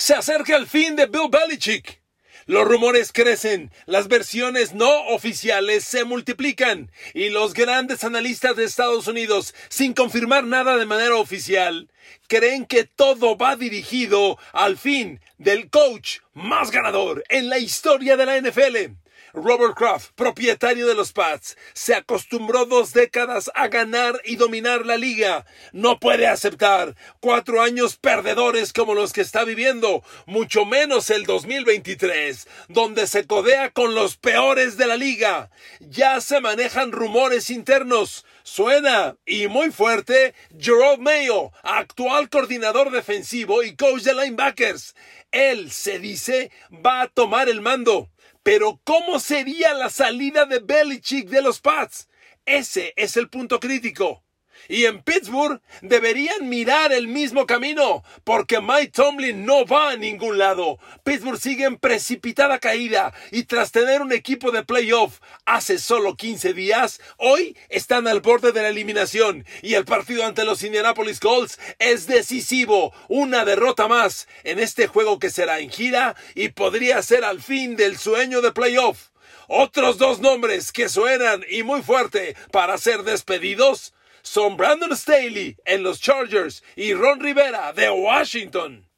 Se 0.00 0.14
acerca 0.14 0.56
el 0.56 0.66
fin 0.66 0.96
de 0.96 1.04
Bill 1.04 1.28
Belichick. 1.30 2.00
Los 2.46 2.66
rumores 2.66 3.12
crecen, 3.12 3.70
las 3.84 4.08
versiones 4.08 4.72
no 4.72 4.88
oficiales 5.08 5.84
se 5.84 6.04
multiplican 6.04 6.90
y 7.12 7.28
los 7.28 7.52
grandes 7.52 8.02
analistas 8.02 8.56
de 8.56 8.64
Estados 8.64 9.08
Unidos, 9.08 9.54
sin 9.68 9.92
confirmar 9.92 10.44
nada 10.44 10.78
de 10.78 10.86
manera 10.86 11.16
oficial, 11.16 11.90
creen 12.28 12.64
que 12.64 12.84
todo 12.84 13.36
va 13.36 13.56
dirigido 13.56 14.38
al 14.54 14.78
fin 14.78 15.20
del 15.36 15.68
coach 15.68 16.20
más 16.32 16.70
ganador 16.70 17.22
en 17.28 17.50
la 17.50 17.58
historia 17.58 18.16
de 18.16 18.24
la 18.24 18.40
NFL. 18.40 18.99
Robert 19.32 19.76
Kraft, 19.76 20.10
propietario 20.14 20.86
de 20.86 20.94
los 20.94 21.12
Pats, 21.12 21.56
se 21.72 21.94
acostumbró 21.94 22.66
dos 22.66 22.92
décadas 22.92 23.50
a 23.54 23.68
ganar 23.68 24.20
y 24.24 24.36
dominar 24.36 24.86
la 24.86 24.96
liga. 24.96 25.46
No 25.72 25.98
puede 26.00 26.26
aceptar 26.26 26.96
cuatro 27.20 27.62
años 27.62 27.96
perdedores 27.96 28.72
como 28.72 28.94
los 28.94 29.12
que 29.12 29.20
está 29.20 29.44
viviendo, 29.44 30.02
mucho 30.26 30.64
menos 30.64 31.10
el 31.10 31.24
2023, 31.24 32.48
donde 32.68 33.06
se 33.06 33.26
codea 33.26 33.70
con 33.70 33.94
los 33.94 34.16
peores 34.16 34.76
de 34.76 34.86
la 34.86 34.96
liga. 34.96 35.50
Ya 35.80 36.20
se 36.20 36.40
manejan 36.40 36.92
rumores 36.92 37.50
internos. 37.50 38.24
Suena 38.42 39.16
y 39.26 39.46
muy 39.46 39.70
fuerte 39.70 40.34
Jerome 40.58 40.98
Mayo, 40.98 41.52
actual 41.62 42.28
coordinador 42.30 42.90
defensivo 42.90 43.62
y 43.62 43.76
coach 43.76 44.02
de 44.02 44.14
linebackers. 44.14 44.94
Él, 45.30 45.70
se 45.70 45.98
dice, 45.98 46.50
va 46.84 47.02
a 47.02 47.08
tomar 47.08 47.48
el 47.48 47.60
mando. 47.60 48.10
Pero 48.42 48.80
¿cómo 48.84 49.20
sería 49.20 49.74
la 49.74 49.90
salida 49.90 50.46
de 50.46 50.60
Belichick 50.60 51.28
de 51.28 51.42
los 51.42 51.60
Pats? 51.60 52.08
Ese 52.46 52.94
es 52.96 53.16
el 53.16 53.28
punto 53.28 53.60
crítico. 53.60 54.24
Y 54.68 54.84
en 54.84 55.02
Pittsburgh 55.02 55.60
deberían 55.82 56.48
mirar 56.48 56.92
el 56.92 57.08
mismo 57.08 57.46
camino, 57.46 58.02
porque 58.24 58.60
Mike 58.60 58.92
Tomlin 58.92 59.44
no 59.44 59.64
va 59.64 59.90
a 59.90 59.96
ningún 59.96 60.38
lado. 60.38 60.78
Pittsburgh 61.04 61.40
sigue 61.40 61.64
en 61.64 61.76
precipitada 61.76 62.58
caída 62.58 63.12
y 63.30 63.44
tras 63.44 63.72
tener 63.72 64.02
un 64.02 64.12
equipo 64.12 64.50
de 64.50 64.64
playoff 64.64 65.20
hace 65.44 65.78
solo 65.78 66.16
15 66.16 66.54
días, 66.54 67.00
hoy 67.16 67.56
están 67.68 68.06
al 68.06 68.20
borde 68.20 68.52
de 68.52 68.62
la 68.62 68.68
eliminación 68.68 69.44
y 69.62 69.74
el 69.74 69.84
partido 69.84 70.24
ante 70.24 70.44
los 70.44 70.62
Indianapolis 70.62 71.20
Colts 71.20 71.58
es 71.78 72.06
decisivo. 72.06 72.92
Una 73.08 73.44
derrota 73.44 73.88
más 73.88 74.28
en 74.44 74.58
este 74.58 74.86
juego 74.86 75.18
que 75.18 75.30
será 75.30 75.60
en 75.60 75.70
gira 75.70 76.16
y 76.34 76.48
podría 76.50 77.02
ser 77.02 77.24
al 77.24 77.42
fin 77.42 77.76
del 77.76 77.98
sueño 77.98 78.40
de 78.40 78.52
playoff. 78.52 79.08
Otros 79.48 79.98
dos 79.98 80.20
nombres 80.20 80.72
que 80.72 80.88
suenan 80.88 81.44
y 81.48 81.62
muy 81.62 81.82
fuerte 81.82 82.36
para 82.52 82.78
ser 82.78 83.02
despedidos 83.02 83.92
son 84.30 84.56
Brandon 84.56 84.96
Staley 84.96 85.56
en 85.64 85.82
los 85.82 86.00
Chargers 86.00 86.62
y 86.76 86.94
Ron 86.94 87.18
Rivera 87.18 87.72
de 87.72 87.90
Washington. 87.90 88.88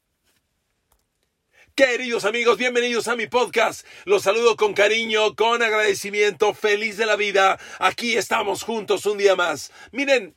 Queridos 1.73 2.23
amigos, 2.25 2.59
bienvenidos 2.59 3.07
a 3.07 3.15
mi 3.15 3.25
podcast. 3.25 3.83
Los 4.05 4.21
saludo 4.21 4.55
con 4.55 4.75
cariño, 4.75 5.35
con 5.35 5.63
agradecimiento, 5.63 6.53
feliz 6.53 6.97
de 6.97 7.07
la 7.07 7.15
vida. 7.15 7.59
Aquí 7.79 8.13
estamos 8.13 8.61
juntos 8.61 9.07
un 9.07 9.17
día 9.17 9.35
más. 9.35 9.71
Miren, 9.91 10.35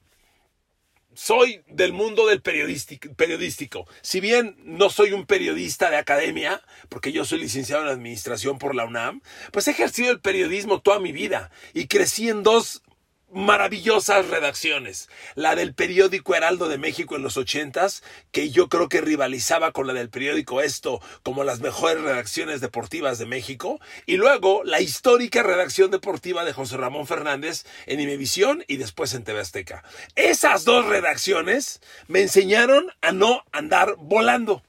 soy 1.12 1.62
del 1.66 1.92
mundo 1.92 2.26
del 2.26 2.40
periodístico. 2.40 3.86
Si 4.00 4.20
bien 4.20 4.56
no 4.64 4.88
soy 4.88 5.12
un 5.12 5.26
periodista 5.26 5.90
de 5.90 5.98
academia, 5.98 6.62
porque 6.88 7.12
yo 7.12 7.26
soy 7.26 7.40
licenciado 7.40 7.82
en 7.82 7.88
administración 7.88 8.58
por 8.58 8.74
la 8.74 8.86
UNAM, 8.86 9.20
pues 9.52 9.68
he 9.68 9.72
ejercido 9.72 10.10
el 10.10 10.20
periodismo 10.20 10.80
toda 10.80 11.00
mi 11.00 11.12
vida 11.12 11.50
y 11.74 11.86
crecí 11.86 12.30
en 12.30 12.42
dos 12.42 12.82
maravillosas 13.32 14.28
redacciones. 14.28 15.08
La 15.34 15.56
del 15.56 15.74
periódico 15.74 16.34
Heraldo 16.34 16.68
de 16.68 16.78
México 16.78 17.16
en 17.16 17.22
los 17.22 17.36
ochentas, 17.36 18.02
que 18.32 18.50
yo 18.50 18.68
creo 18.68 18.88
que 18.88 19.00
rivalizaba 19.00 19.72
con 19.72 19.86
la 19.86 19.92
del 19.92 20.10
periódico 20.10 20.60
Esto 20.60 21.00
como 21.22 21.44
las 21.44 21.60
mejores 21.60 22.02
redacciones 22.02 22.60
deportivas 22.60 23.18
de 23.18 23.26
México. 23.26 23.80
Y 24.06 24.16
luego 24.16 24.62
la 24.64 24.80
histórica 24.80 25.42
redacción 25.42 25.90
deportiva 25.90 26.44
de 26.44 26.52
José 26.52 26.76
Ramón 26.76 27.06
Fernández 27.06 27.64
en 27.86 28.00
Imevisión 28.00 28.64
y 28.68 28.76
después 28.76 29.14
en 29.14 29.24
TV 29.24 29.40
Azteca. 29.40 29.84
Esas 30.14 30.64
dos 30.64 30.86
redacciones 30.86 31.80
me 32.08 32.22
enseñaron 32.22 32.90
a 33.00 33.12
no 33.12 33.44
andar 33.52 33.96
volando. 33.98 34.62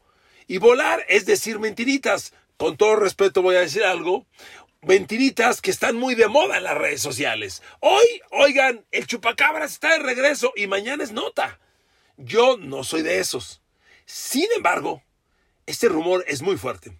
Y 0.48 0.58
volar 0.58 1.06
es 1.10 1.26
decir 1.26 1.60
mentiritas. 1.60 2.34
Con 2.58 2.76
todo 2.76 2.96
respeto 2.96 3.44
voy 3.44 3.56
a 3.56 3.60
decir 3.60 3.84
algo 3.84 4.26
mentiritas 4.82 5.62
que 5.62 5.72
están 5.72 5.96
muy 5.96 6.16
de 6.16 6.28
moda 6.28 6.58
en 6.58 6.64
las 6.64 6.78
redes 6.78 7.02
sociales. 7.02 7.62
Hoy, 7.80 8.06
oigan, 8.32 8.86
el 8.92 9.08
chupacabras 9.08 9.74
está 9.74 9.94
de 9.94 10.00
regreso 10.00 10.54
y 10.56 10.68
mañana 10.68 11.04
es 11.04 11.12
nota. 11.12 11.60
Yo 12.18 12.58
no 12.58 12.84
soy 12.84 13.02
de 13.02 13.20
esos. 13.20 13.62
Sin 14.06 14.48
embargo, 14.56 15.04
este 15.66 15.90
rumor 15.90 16.24
es 16.28 16.42
muy 16.42 16.58
fuerte. 16.58 16.98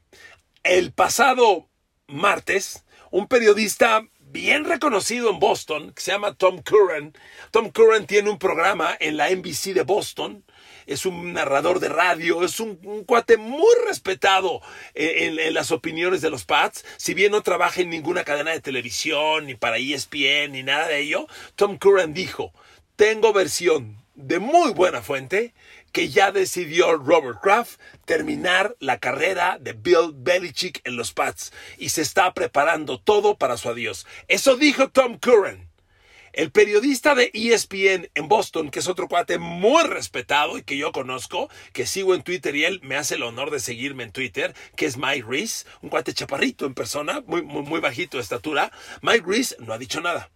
El 0.64 0.92
pasado 0.92 1.70
martes, 2.08 2.84
un 3.12 3.28
periodista 3.28 4.06
bien 4.20 4.66
reconocido 4.66 5.30
en 5.30 5.40
Boston, 5.40 5.94
que 5.94 6.02
se 6.02 6.12
llama 6.12 6.36
Tom 6.36 6.62
Curran, 6.62 7.14
Tom 7.52 7.70
Curran 7.72 8.06
tiene 8.06 8.30
un 8.30 8.38
programa 8.38 8.96
en 9.00 9.18
la 9.18 9.30
NBC 9.30 9.74
de 9.74 9.84
Boston, 9.84 10.44
es 10.88 11.06
un 11.06 11.34
narrador 11.34 11.80
de 11.80 11.90
radio, 11.90 12.44
es 12.44 12.59
un, 12.59 12.78
cuate 13.06 13.38
muy 13.38 13.74
respetado 13.86 14.62
en, 14.96 15.38
en, 15.38 15.53
las 15.53 15.72
opiniones 15.72 16.22
de 16.22 16.31
los 16.31 16.46
Pats. 16.46 16.84
Si 16.98 17.14
bien 17.14 17.31
no 17.31 17.44
trabaja 17.44 17.81
en 17.81 17.90
ninguna 17.90 18.24
cadena 18.24 18.52
de 18.52 18.62
televisión, 18.62 19.46
ni 19.46 19.53
para 19.53 19.78
ESPN, 19.78 20.53
ni 20.53 20.64
nada 20.64 20.88
de 20.88 21.02
ello, 21.02 21.28
Tom 21.56 21.78
Curran 21.78 22.14
dijo, 22.14 22.53
tengo 22.96 23.34
versión 23.34 23.98
de 24.16 24.40
muy 24.40 24.72
buena 24.72 25.03
fuente 25.03 25.53
que 25.92 26.09
ya 26.09 26.31
decidió 26.31 26.98
Robert 26.98 27.40
Kraft 27.42 27.80
terminar 28.06 28.75
la 28.80 29.00
carrera 29.00 29.58
de 29.59 29.74
Bill 29.74 30.12
Belichick 30.14 30.81
en 30.86 30.96
los 30.96 31.14
Pats 31.14 31.54
y 31.78 31.90
se 31.90 32.02
está 32.02 32.34
preparando 32.34 33.00
todo 33.00 33.38
para 33.38 33.58
su 33.58 33.69
adiós. 33.69 34.06
Eso 34.28 34.58
dijo 34.58 34.90
Tom 34.90 35.18
Curran. 35.19 35.67
El 36.38 36.52
periodista 36.52 37.16
de 37.16 37.31
ESPN 37.34 38.12
en 38.14 38.28
Boston, 38.28 38.70
que 38.70 38.78
es 38.78 38.88
otro 38.88 39.08
cuate 39.08 39.40
muy 39.40 39.84
respetado 39.86 40.59
y 40.59 40.62
que 40.62 40.78
yo 40.78 40.92
conozco, 40.92 41.50
que 41.74 41.88
sigo 41.88 42.14
en 42.14 42.22
Twitter 42.22 42.56
y 42.56 42.64
él 42.64 42.80
me 42.84 42.96
hace 42.96 43.16
el 43.16 43.24
honor 43.24 43.50
de 43.50 43.59
seguirme 43.59 44.03
en 44.03 44.12
Twitter, 44.12 44.53
que 44.75 44.86
es 44.86 44.98
Mike 44.98 45.25
Reese, 45.28 45.66
un 45.81 45.90
cuate 45.90 46.14
chaparrito 46.14 46.68
en 46.68 46.75
persona, 46.75 47.24
muy, 47.25 47.42
muy, 47.42 47.64
muy 47.64 47.80
bajito 47.80 48.18
de 48.18 48.22
estatura. 48.22 48.72
Mike 49.02 49.24
Reese 49.25 49.56
no 49.58 49.74
ha 49.74 49.80
dicho 49.80 50.00
nada. 50.00 50.30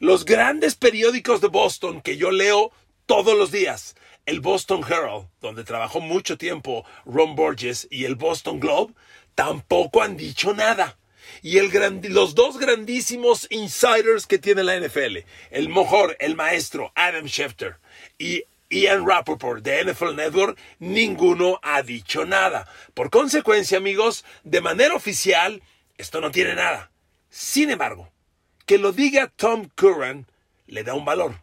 Los 0.00 0.26
grandes 0.26 0.74
periódicos 0.74 1.40
de 1.40 1.48
Boston 1.48 2.02
que 2.02 2.18
yo 2.18 2.30
leo 2.30 2.70
todos 3.06 3.34
los 3.34 3.50
días, 3.50 3.96
el 4.26 4.40
Boston 4.40 4.84
Herald, 4.86 5.28
donde 5.40 5.64
trabajó 5.64 6.02
mucho 6.02 6.36
tiempo 6.36 6.84
Ron 7.06 7.36
Borges, 7.36 7.88
y 7.90 8.04
el 8.04 8.16
Boston 8.16 8.60
Globe, 8.60 8.92
tampoco 9.34 10.02
han 10.02 10.18
dicho 10.18 10.52
nada 10.52 10.98
y 11.40 11.58
el 11.58 11.70
los 12.10 12.34
dos 12.34 12.58
grandísimos 12.58 13.46
insiders 13.50 14.26
que 14.26 14.38
tiene 14.38 14.62
la 14.62 14.78
NFL, 14.78 15.18
el 15.50 15.68
mejor, 15.68 16.16
el 16.20 16.36
maestro 16.36 16.92
Adam 16.94 17.26
Schefter 17.26 17.76
y 18.18 18.44
Ian 18.68 19.06
Rappaport 19.06 19.62
de 19.62 19.84
NFL 19.84 20.16
Network, 20.16 20.58
ninguno 20.78 21.60
ha 21.62 21.82
dicho 21.82 22.24
nada. 22.24 22.66
Por 22.94 23.10
consecuencia, 23.10 23.78
amigos, 23.78 24.24
de 24.44 24.60
manera 24.60 24.94
oficial, 24.94 25.62
esto 25.98 26.20
no 26.20 26.30
tiene 26.30 26.54
nada. 26.54 26.90
Sin 27.28 27.70
embargo, 27.70 28.10
que 28.66 28.78
lo 28.78 28.92
diga 28.92 29.30
Tom 29.36 29.68
Curran 29.74 30.26
le 30.66 30.84
da 30.84 30.94
un 30.94 31.04
valor. 31.04 31.42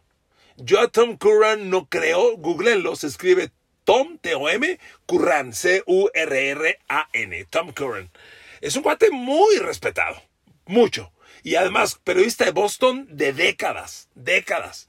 Yo 0.56 0.80
a 0.80 0.88
Tom 0.88 1.16
Curran 1.16 1.70
no 1.70 1.88
creo, 1.88 2.36
googleenlo, 2.36 2.96
se 2.96 3.06
escribe 3.06 3.50
Tom, 3.84 4.18
T-O-M, 4.18 4.78
Curran, 5.06 5.52
C-U-R-R-A-N, 5.52 7.44
Tom 7.48 7.72
Curran. 7.72 8.10
Es 8.60 8.76
un 8.76 8.82
cuate 8.82 9.10
muy 9.10 9.56
respetado, 9.56 10.22
mucho. 10.66 11.12
Y 11.42 11.54
además, 11.54 11.98
periodista 12.04 12.44
de 12.44 12.50
Boston 12.50 13.06
de 13.10 13.32
décadas, 13.32 14.10
décadas. 14.14 14.86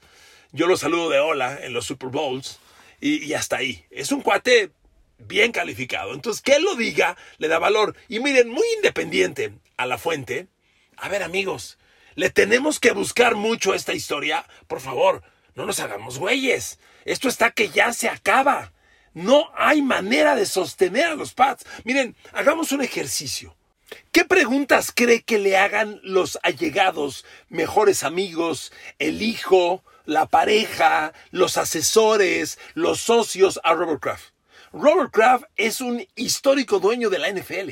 Yo 0.52 0.66
lo 0.66 0.76
saludo 0.76 1.08
de 1.08 1.20
hola 1.20 1.58
en 1.62 1.72
los 1.72 1.86
Super 1.86 2.10
Bowls 2.10 2.58
y, 3.00 3.32
hasta 3.32 3.56
ahí. 3.56 3.86
Es 3.90 4.12
un 4.12 4.20
cuate 4.20 4.70
bien 5.16 5.52
calificado. 5.52 6.12
Entonces, 6.12 6.42
que 6.42 6.56
él 6.56 6.64
lo 6.64 6.74
diga 6.74 7.16
le 7.38 7.48
da 7.48 7.58
valor. 7.58 7.96
Y 8.08 8.20
miren, 8.20 8.50
muy 8.50 8.66
independiente 8.76 9.54
a 9.78 9.86
la 9.86 9.96
fuente. 9.96 10.48
A 10.98 11.08
ver, 11.08 11.22
amigos, 11.22 11.78
le 12.14 12.28
tenemos 12.28 12.78
que 12.78 12.92
buscar 12.92 13.36
mucho 13.36 13.72
esta 13.72 13.94
historia. 13.94 14.44
Por 14.66 14.80
favor, 14.80 15.22
no 15.54 15.64
nos 15.64 15.80
hagamos 15.80 16.18
güeyes. 16.18 16.78
Esto 17.06 17.28
está 17.28 17.52
que 17.52 17.70
ya 17.70 17.94
se 17.94 18.10
acaba. 18.10 18.72
No 19.14 19.50
hay 19.56 19.80
manera 19.80 20.36
de 20.36 20.44
sostener 20.44 21.06
a 21.06 21.14
los 21.14 21.32
Pats. 21.32 21.64
Miren, 21.84 22.14
hagamos 22.32 22.72
un 22.72 22.82
ejercicio. 22.82 23.56
¿Qué 24.10 24.24
preguntas 24.24 24.92
cree 24.94 25.22
que 25.22 25.38
le 25.38 25.56
hagan 25.56 26.00
los 26.02 26.38
allegados, 26.42 27.24
mejores 27.48 28.02
amigos, 28.02 28.72
el 28.98 29.22
hijo, 29.22 29.84
la 30.04 30.26
pareja, 30.26 31.12
los 31.30 31.56
asesores, 31.56 32.58
los 32.74 33.00
socios 33.00 33.60
a 33.64 33.74
Robert 33.74 34.00
Kraft? 34.00 34.32
Robert 34.72 35.12
Kraft 35.12 35.44
es 35.56 35.80
un 35.80 36.06
histórico 36.14 36.78
dueño 36.78 37.10
de 37.10 37.18
la 37.18 37.30
NFL. 37.30 37.70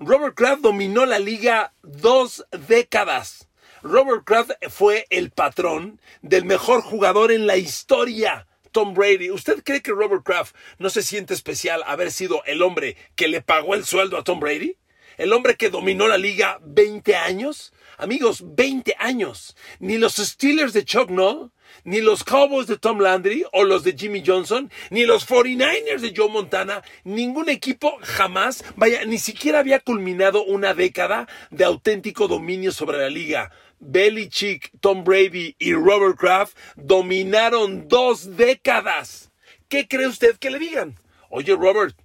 Robert 0.00 0.34
Kraft 0.34 0.62
dominó 0.62 1.06
la 1.06 1.18
liga 1.18 1.74
dos 1.82 2.46
décadas. 2.66 3.48
Robert 3.82 4.24
Kraft 4.24 4.52
fue 4.70 5.06
el 5.10 5.30
patrón 5.30 6.00
del 6.22 6.44
mejor 6.44 6.82
jugador 6.82 7.32
en 7.32 7.46
la 7.46 7.56
historia 7.56 8.46
Tom 8.72 8.94
Brady. 8.94 9.30
¿Usted 9.30 9.62
cree 9.64 9.82
que 9.82 9.92
Robert 9.92 10.22
Kraft 10.24 10.54
no 10.78 10.90
se 10.90 11.02
siente 11.02 11.34
especial 11.34 11.82
haber 11.86 12.12
sido 12.12 12.42
el 12.44 12.62
hombre 12.62 12.96
que 13.14 13.28
le 13.28 13.42
pagó 13.42 13.74
el 13.74 13.84
sueldo 13.84 14.16
a 14.16 14.24
Tom 14.24 14.40
Brady? 14.40 14.76
El 15.18 15.32
hombre 15.32 15.56
que 15.56 15.68
dominó 15.68 16.06
la 16.06 16.16
liga 16.16 16.60
20 16.62 17.16
años. 17.16 17.72
Amigos, 17.96 18.44
20 18.54 18.94
años. 19.00 19.56
Ni 19.80 19.98
los 19.98 20.14
Steelers 20.14 20.72
de 20.72 20.84
Chuck 20.84 21.10
Noll, 21.10 21.50
ni 21.82 22.00
los 22.00 22.22
Cowboys 22.22 22.68
de 22.68 22.78
Tom 22.78 23.00
Landry 23.00 23.44
o 23.52 23.64
los 23.64 23.82
de 23.82 23.96
Jimmy 23.98 24.22
Johnson, 24.24 24.70
ni 24.90 25.06
los 25.06 25.28
49ers 25.28 26.00
de 26.00 26.14
Joe 26.16 26.28
Montana, 26.28 26.84
ningún 27.02 27.48
equipo 27.48 27.98
jamás, 28.00 28.64
vaya, 28.76 29.04
ni 29.06 29.18
siquiera 29.18 29.58
había 29.58 29.80
culminado 29.80 30.44
una 30.44 30.72
década 30.72 31.28
de 31.50 31.64
auténtico 31.64 32.28
dominio 32.28 32.70
sobre 32.70 32.98
la 32.98 33.10
liga. 33.10 33.50
Belichick, 33.80 34.70
Tom 34.78 35.02
Brady 35.02 35.56
y 35.58 35.72
Robert 35.72 36.16
Kraft 36.16 36.56
dominaron 36.76 37.88
dos 37.88 38.36
décadas. 38.36 39.32
¿Qué 39.68 39.88
cree 39.88 40.06
usted 40.06 40.36
que 40.38 40.50
le 40.50 40.60
digan? 40.60 40.94
Oye, 41.28 41.56
Robert, 41.56 41.96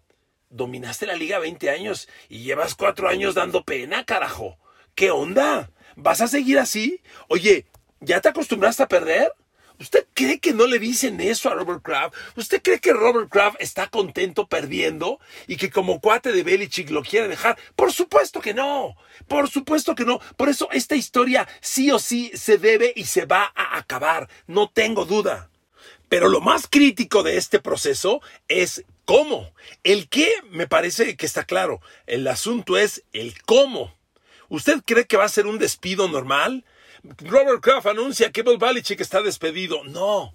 dominaste 0.54 1.08
la 1.08 1.16
liga 1.16 1.40
20 1.40 1.70
años 1.70 2.08
y 2.30 2.44
llevas 2.44 2.76
cuatro 2.76 3.10
años 3.10 3.36
dando 3.36 3.64
pena, 3.64 4.06
carajo. 4.06 4.58
¿Qué 4.96 5.12
onda? 5.12 5.72
¿Vas 5.96 6.22
a 6.22 6.28
seguir 6.28 6.60
así? 6.60 7.02
Oye, 7.28 7.66
¿ya 8.00 8.22
te 8.22 8.30
acostumbraste 8.30 8.84
a 8.84 8.88
perder? 8.88 9.34
¿Usted 9.80 10.06
cree 10.14 10.40
que 10.40 10.54
no 10.54 10.68
le 10.68 10.78
dicen 10.78 11.20
eso 11.20 11.50
a 11.50 11.56
Robert 11.56 11.82
Kraft? 11.82 12.16
¿Usted 12.36 12.62
cree 12.62 12.80
que 12.80 12.94
Robert 12.94 13.30
Kraft 13.30 13.58
está 13.60 13.88
contento 13.88 14.48
perdiendo 14.48 15.20
y 15.48 15.58
que 15.58 15.72
como 15.72 16.00
cuate 16.00 16.32
de 16.32 16.44
Belichick 16.44 16.92
lo 16.92 17.02
quiere 17.02 17.28
dejar? 17.28 17.58
Por 17.76 17.92
supuesto 17.92 18.40
que 18.40 18.54
no. 18.54 18.96
Por 19.28 19.50
supuesto 19.50 19.96
que 19.96 20.06
no. 20.06 20.20
Por 20.38 20.50
eso 20.50 20.70
esta 20.72 20.96
historia 20.96 21.48
sí 21.60 21.90
o 21.92 21.98
sí 21.98 22.32
se 22.36 22.60
debe 22.60 22.94
y 22.96 23.06
se 23.06 23.26
va 23.26 23.52
a 23.56 23.78
acabar. 23.78 24.30
No 24.46 24.70
tengo 24.70 25.06
duda. 25.06 25.50
Pero 26.08 26.30
lo 26.30 26.42
más 26.42 26.68
crítico 26.70 27.24
de 27.24 27.38
este 27.38 27.60
proceso 27.60 28.22
es 28.48 28.86
cómo. 29.06 29.52
El 29.84 30.10
qué 30.10 30.32
me 30.50 30.68
parece 30.68 31.16
que 31.18 31.26
está 31.26 31.44
claro. 31.44 31.82
El 32.08 32.28
asunto 32.28 32.78
es 32.78 33.04
el 33.14 33.42
cómo. 33.44 33.94
¿Usted 34.50 34.82
cree 34.86 35.06
que 35.06 35.18
va 35.18 35.26
a 35.26 35.30
ser 35.30 35.48
un 35.48 35.60
despido 35.60 36.08
normal? 36.08 36.66
Robert 37.04 37.62
Kraft 37.62 37.88
anuncia 37.88 38.32
que 38.32 38.44
Bill 38.44 38.58
Belichick 38.58 39.02
está 39.02 39.22
despedido. 39.22 39.84
No. 39.84 40.34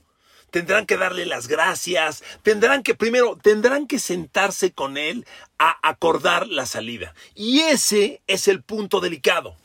Tendrán 0.50 0.86
que 0.86 0.96
darle 0.96 1.26
las 1.26 1.46
gracias, 1.46 2.24
tendrán 2.42 2.82
que 2.82 2.94
primero, 2.94 3.36
tendrán 3.36 3.86
que 3.86 3.98
sentarse 3.98 4.72
con 4.72 4.96
él 4.96 5.26
a 5.58 5.78
acordar 5.86 6.46
la 6.46 6.64
salida. 6.64 7.14
Y 7.34 7.60
ese 7.60 8.22
es 8.26 8.48
el 8.48 8.62
punto 8.62 9.00
delicado. 9.00 9.56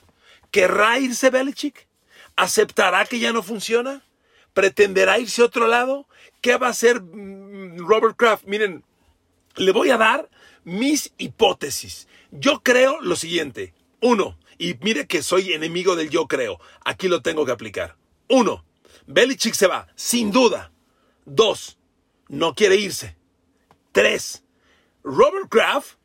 ¿Querrá 0.51 0.99
irse 0.99 1.29
Belichick? 1.29 1.87
¿Aceptará 2.35 3.05
que 3.05 3.19
ya 3.19 3.31
no 3.31 3.43
funciona? 3.43 4.03
¿Pretenderá 4.53 5.19
irse 5.19 5.41
a 5.41 5.45
otro 5.45 5.67
lado? 5.67 6.05
¿Qué 6.41 6.57
va 6.57 6.67
a 6.67 6.71
hacer 6.71 7.01
mm, 7.01 7.77
Robert 7.87 8.17
Kraft? 8.17 8.43
Miren, 8.45 8.83
le 9.55 9.71
voy 9.71 9.89
a 9.89 9.97
dar 9.97 10.29
mis 10.63 11.13
hipótesis. 11.17 12.07
Yo 12.31 12.61
creo 12.61 13.01
lo 13.01 13.15
siguiente. 13.15 13.73
Uno, 14.01 14.37
y 14.57 14.75
mire 14.81 15.07
que 15.07 15.23
soy 15.23 15.53
enemigo 15.53 15.95
del 15.95 16.09
yo 16.09 16.27
creo. 16.27 16.59
Aquí 16.83 17.07
lo 17.07 17.21
tengo 17.21 17.45
que 17.45 17.51
aplicar. 17.51 17.95
Uno, 18.29 18.65
Belichick 19.05 19.53
se 19.53 19.67
va, 19.67 19.87
sin 19.95 20.31
duda. 20.31 20.71
Dos, 21.25 21.77
no 22.27 22.53
quiere 22.53 22.75
irse. 22.75 23.15
Tres, 23.91 24.43
Robert 25.03 25.49
Kraft 25.49 25.97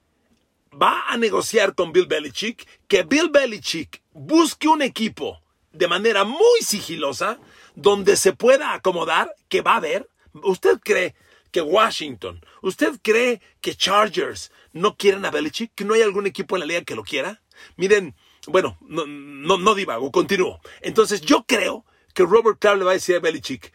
va 0.70 1.04
a 1.08 1.16
negociar 1.16 1.74
con 1.74 1.92
Bill 1.92 2.06
Belichick 2.06 2.66
que 2.86 3.02
Bill 3.02 3.30
Belichick 3.30 4.02
busque 4.12 4.68
un 4.68 4.82
equipo 4.82 5.40
de 5.72 5.88
manera 5.88 6.24
muy 6.24 6.60
sigilosa 6.60 7.38
donde 7.74 8.16
se 8.16 8.32
pueda 8.32 8.74
acomodar 8.74 9.34
que 9.48 9.62
va 9.62 9.74
a 9.74 9.76
haber. 9.76 10.10
¿Usted 10.42 10.78
cree 10.82 11.14
que 11.50 11.60
Washington, 11.60 12.44
usted 12.62 12.98
cree 13.02 13.40
que 13.60 13.74
Chargers 13.74 14.52
no 14.72 14.96
quieren 14.96 15.24
a 15.24 15.30
Belichick, 15.30 15.72
que 15.74 15.84
no 15.84 15.94
hay 15.94 16.02
algún 16.02 16.26
equipo 16.26 16.56
en 16.56 16.60
la 16.60 16.66
liga 16.66 16.82
que 16.82 16.94
lo 16.94 17.02
quiera? 17.02 17.42
Miren, 17.76 18.14
bueno, 18.46 18.78
no, 18.80 19.74
divago, 19.74 20.10
continúo. 20.12 20.60
Entonces 20.80 21.20
yo 21.20 21.44
creo 21.46 21.84
que 22.14 22.24
Robert 22.24 22.58
Kraft 22.58 22.78
le 22.78 22.84
va 22.84 22.92
a 22.92 22.94
decir 22.94 23.16
a 23.16 23.20
Belichick, 23.20 23.72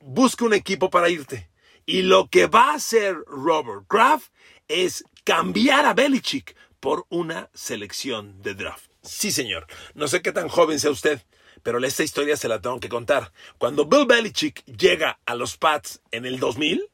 busca 0.00 0.44
un 0.44 0.54
equipo 0.54 0.90
para 0.90 1.08
irte. 1.08 1.50
Y 1.84 2.02
lo 2.02 2.28
que 2.28 2.46
va 2.46 2.72
a 2.72 2.74
hacer 2.74 3.16
Robert 3.26 3.86
Kraft 3.88 4.32
es 4.68 5.04
cambiar 5.24 5.86
a 5.86 5.94
Belichick 5.94 6.56
por 6.80 7.06
una 7.08 7.48
selección 7.54 8.42
de 8.42 8.54
draft. 8.54 8.90
Sí, 9.02 9.30
señor. 9.30 9.66
No 9.94 10.08
sé 10.08 10.22
qué 10.22 10.32
tan 10.32 10.48
joven 10.48 10.80
sea 10.80 10.90
usted, 10.90 11.22
pero 11.62 11.78
esta 11.84 12.02
historia 12.02 12.36
se 12.36 12.48
la 12.48 12.60
tengo 12.60 12.80
que 12.80 12.88
contar. 12.88 13.32
Cuando 13.58 13.86
Bill 13.86 14.06
Belichick 14.06 14.64
llega 14.64 15.20
a 15.26 15.34
los 15.36 15.56
Pats 15.56 16.00
en 16.10 16.26
el 16.26 16.40
2000, 16.40 16.88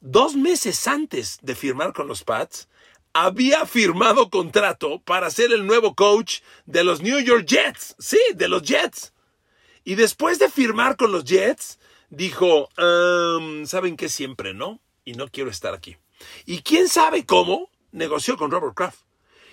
dos 0.00 0.34
meses 0.34 0.86
antes 0.86 1.38
de 1.42 1.54
firmar 1.54 1.92
con 1.92 2.08
los 2.08 2.24
Pats, 2.24 2.68
había 3.12 3.66
firmado 3.66 4.30
contrato 4.30 5.00
para 5.02 5.30
ser 5.30 5.52
el 5.52 5.66
nuevo 5.66 5.94
coach 5.94 6.40
de 6.66 6.84
los 6.84 7.02
New 7.02 7.18
York 7.20 7.44
Jets. 7.46 7.96
Sí, 7.98 8.20
de 8.34 8.48
los 8.48 8.62
Jets. 8.62 9.12
Y 9.84 9.94
después 9.94 10.38
de 10.38 10.50
firmar 10.50 10.96
con 10.96 11.10
los 11.12 11.24
Jets, 11.24 11.78
dijo, 12.08 12.68
¿saben 13.64 13.96
qué? 13.96 14.08
Siempre 14.08 14.54
no. 14.54 14.80
Y 15.04 15.14
no 15.14 15.28
quiero 15.28 15.50
estar 15.50 15.74
aquí. 15.74 15.96
Y 16.44 16.62
quién 16.62 16.88
sabe 16.88 17.24
cómo 17.24 17.70
negoció 17.90 18.36
con 18.36 18.50
Robert 18.50 18.74
Kraft. 18.74 19.00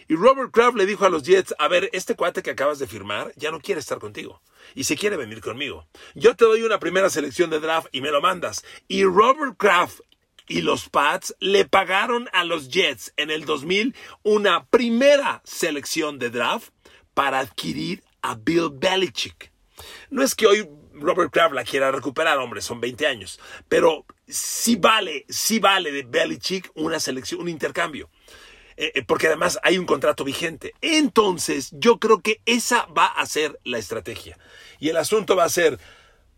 Y 0.10 0.16
Robert 0.16 0.52
Kraft 0.52 0.78
le 0.78 0.86
dijo 0.86 1.06
a 1.06 1.10
los 1.10 1.24
Jets, 1.24 1.56
a 1.58 1.68
ver, 1.68 1.90
este 1.94 2.16
cuate 2.16 2.44
que 2.44 2.52
acabas 2.52 2.80
de 2.80 2.88
firmar 2.88 3.34
ya 3.36 3.52
no 3.52 3.60
quiere 3.60 3.80
estar 3.80 3.98
contigo. 3.98 4.42
Y 4.76 4.84
se 4.84 4.96
quiere 4.98 5.18
venir 5.18 5.42
conmigo. 5.42 5.88
Yo 6.14 6.36
te 6.36 6.46
doy 6.46 6.62
una 6.62 6.80
primera 6.80 7.10
selección 7.10 7.50
de 7.50 7.60
draft 7.60 7.88
y 7.92 8.02
me 8.02 8.12
lo 8.12 8.22
mandas. 8.22 8.64
Y 8.88 9.04
Robert 9.04 9.56
Kraft 9.58 10.02
y 10.48 10.62
los 10.62 10.90
Pats 10.90 11.36
le 11.40 11.66
pagaron 11.66 12.30
a 12.34 12.44
los 12.44 12.70
Jets 12.70 13.14
en 13.18 13.30
el 13.30 13.46
2000 13.46 13.96
una 14.24 14.66
primera 14.66 15.42
selección 15.44 16.20
de 16.20 16.30
draft 16.30 16.70
para 17.14 17.40
adquirir 17.40 18.04
a 18.22 18.36
Bill 18.36 18.70
Belichick. 18.74 19.52
No 20.10 20.24
es 20.24 20.36
que 20.36 20.48
hoy 20.48 20.68
Robert 20.94 21.32
Kraft 21.32 21.54
la 21.54 21.64
quiera 21.64 21.92
recuperar, 21.92 22.38
hombre, 22.38 22.62
son 22.62 22.80
20 22.80 23.06
años, 23.06 23.40
pero 23.68 24.06
sí 24.28 24.76
vale, 24.76 25.26
sí 25.30 25.60
vale 25.60 25.92
de 25.92 26.04
Belichick 26.04 26.72
una 26.76 27.00
selección, 27.00 27.42
un 27.42 27.50
intercambio. 27.50 28.10
Eh, 28.80 28.92
eh, 28.94 29.04
porque 29.04 29.26
además 29.26 29.60
hay 29.64 29.80
un 29.80 29.88
contrato 29.88 30.24
vigente. 30.24 30.74
Entonces, 30.82 31.72
yo 31.72 31.98
creo 31.98 32.22
que 32.22 32.42
esa 32.46 32.86
va 32.86 33.08
a 33.08 33.26
ser 33.26 33.60
la 33.64 33.80
estrategia. 33.80 34.38
Y 34.80 34.90
el 34.90 34.98
asunto 34.98 35.36
va 35.36 35.46
a 35.46 35.50
ser 35.50 35.80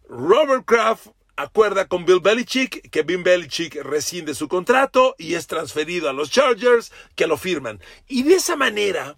Robert 0.07 0.63
Kraft 0.65 1.07
acuerda 1.41 1.87
con 1.87 2.05
Bill 2.05 2.19
Belichick 2.19 2.89
que 2.89 3.03
Bill 3.03 3.23
Belichick 3.23 3.75
rescinde 3.83 4.35
su 4.35 4.47
contrato 4.47 5.15
y 5.17 5.35
es 5.35 5.47
transferido 5.47 6.09
a 6.09 6.13
los 6.13 6.29
Chargers 6.29 6.91
que 7.15 7.27
lo 7.27 7.37
firman. 7.37 7.79
Y 8.07 8.23
de 8.23 8.35
esa 8.35 8.55
manera, 8.55 9.15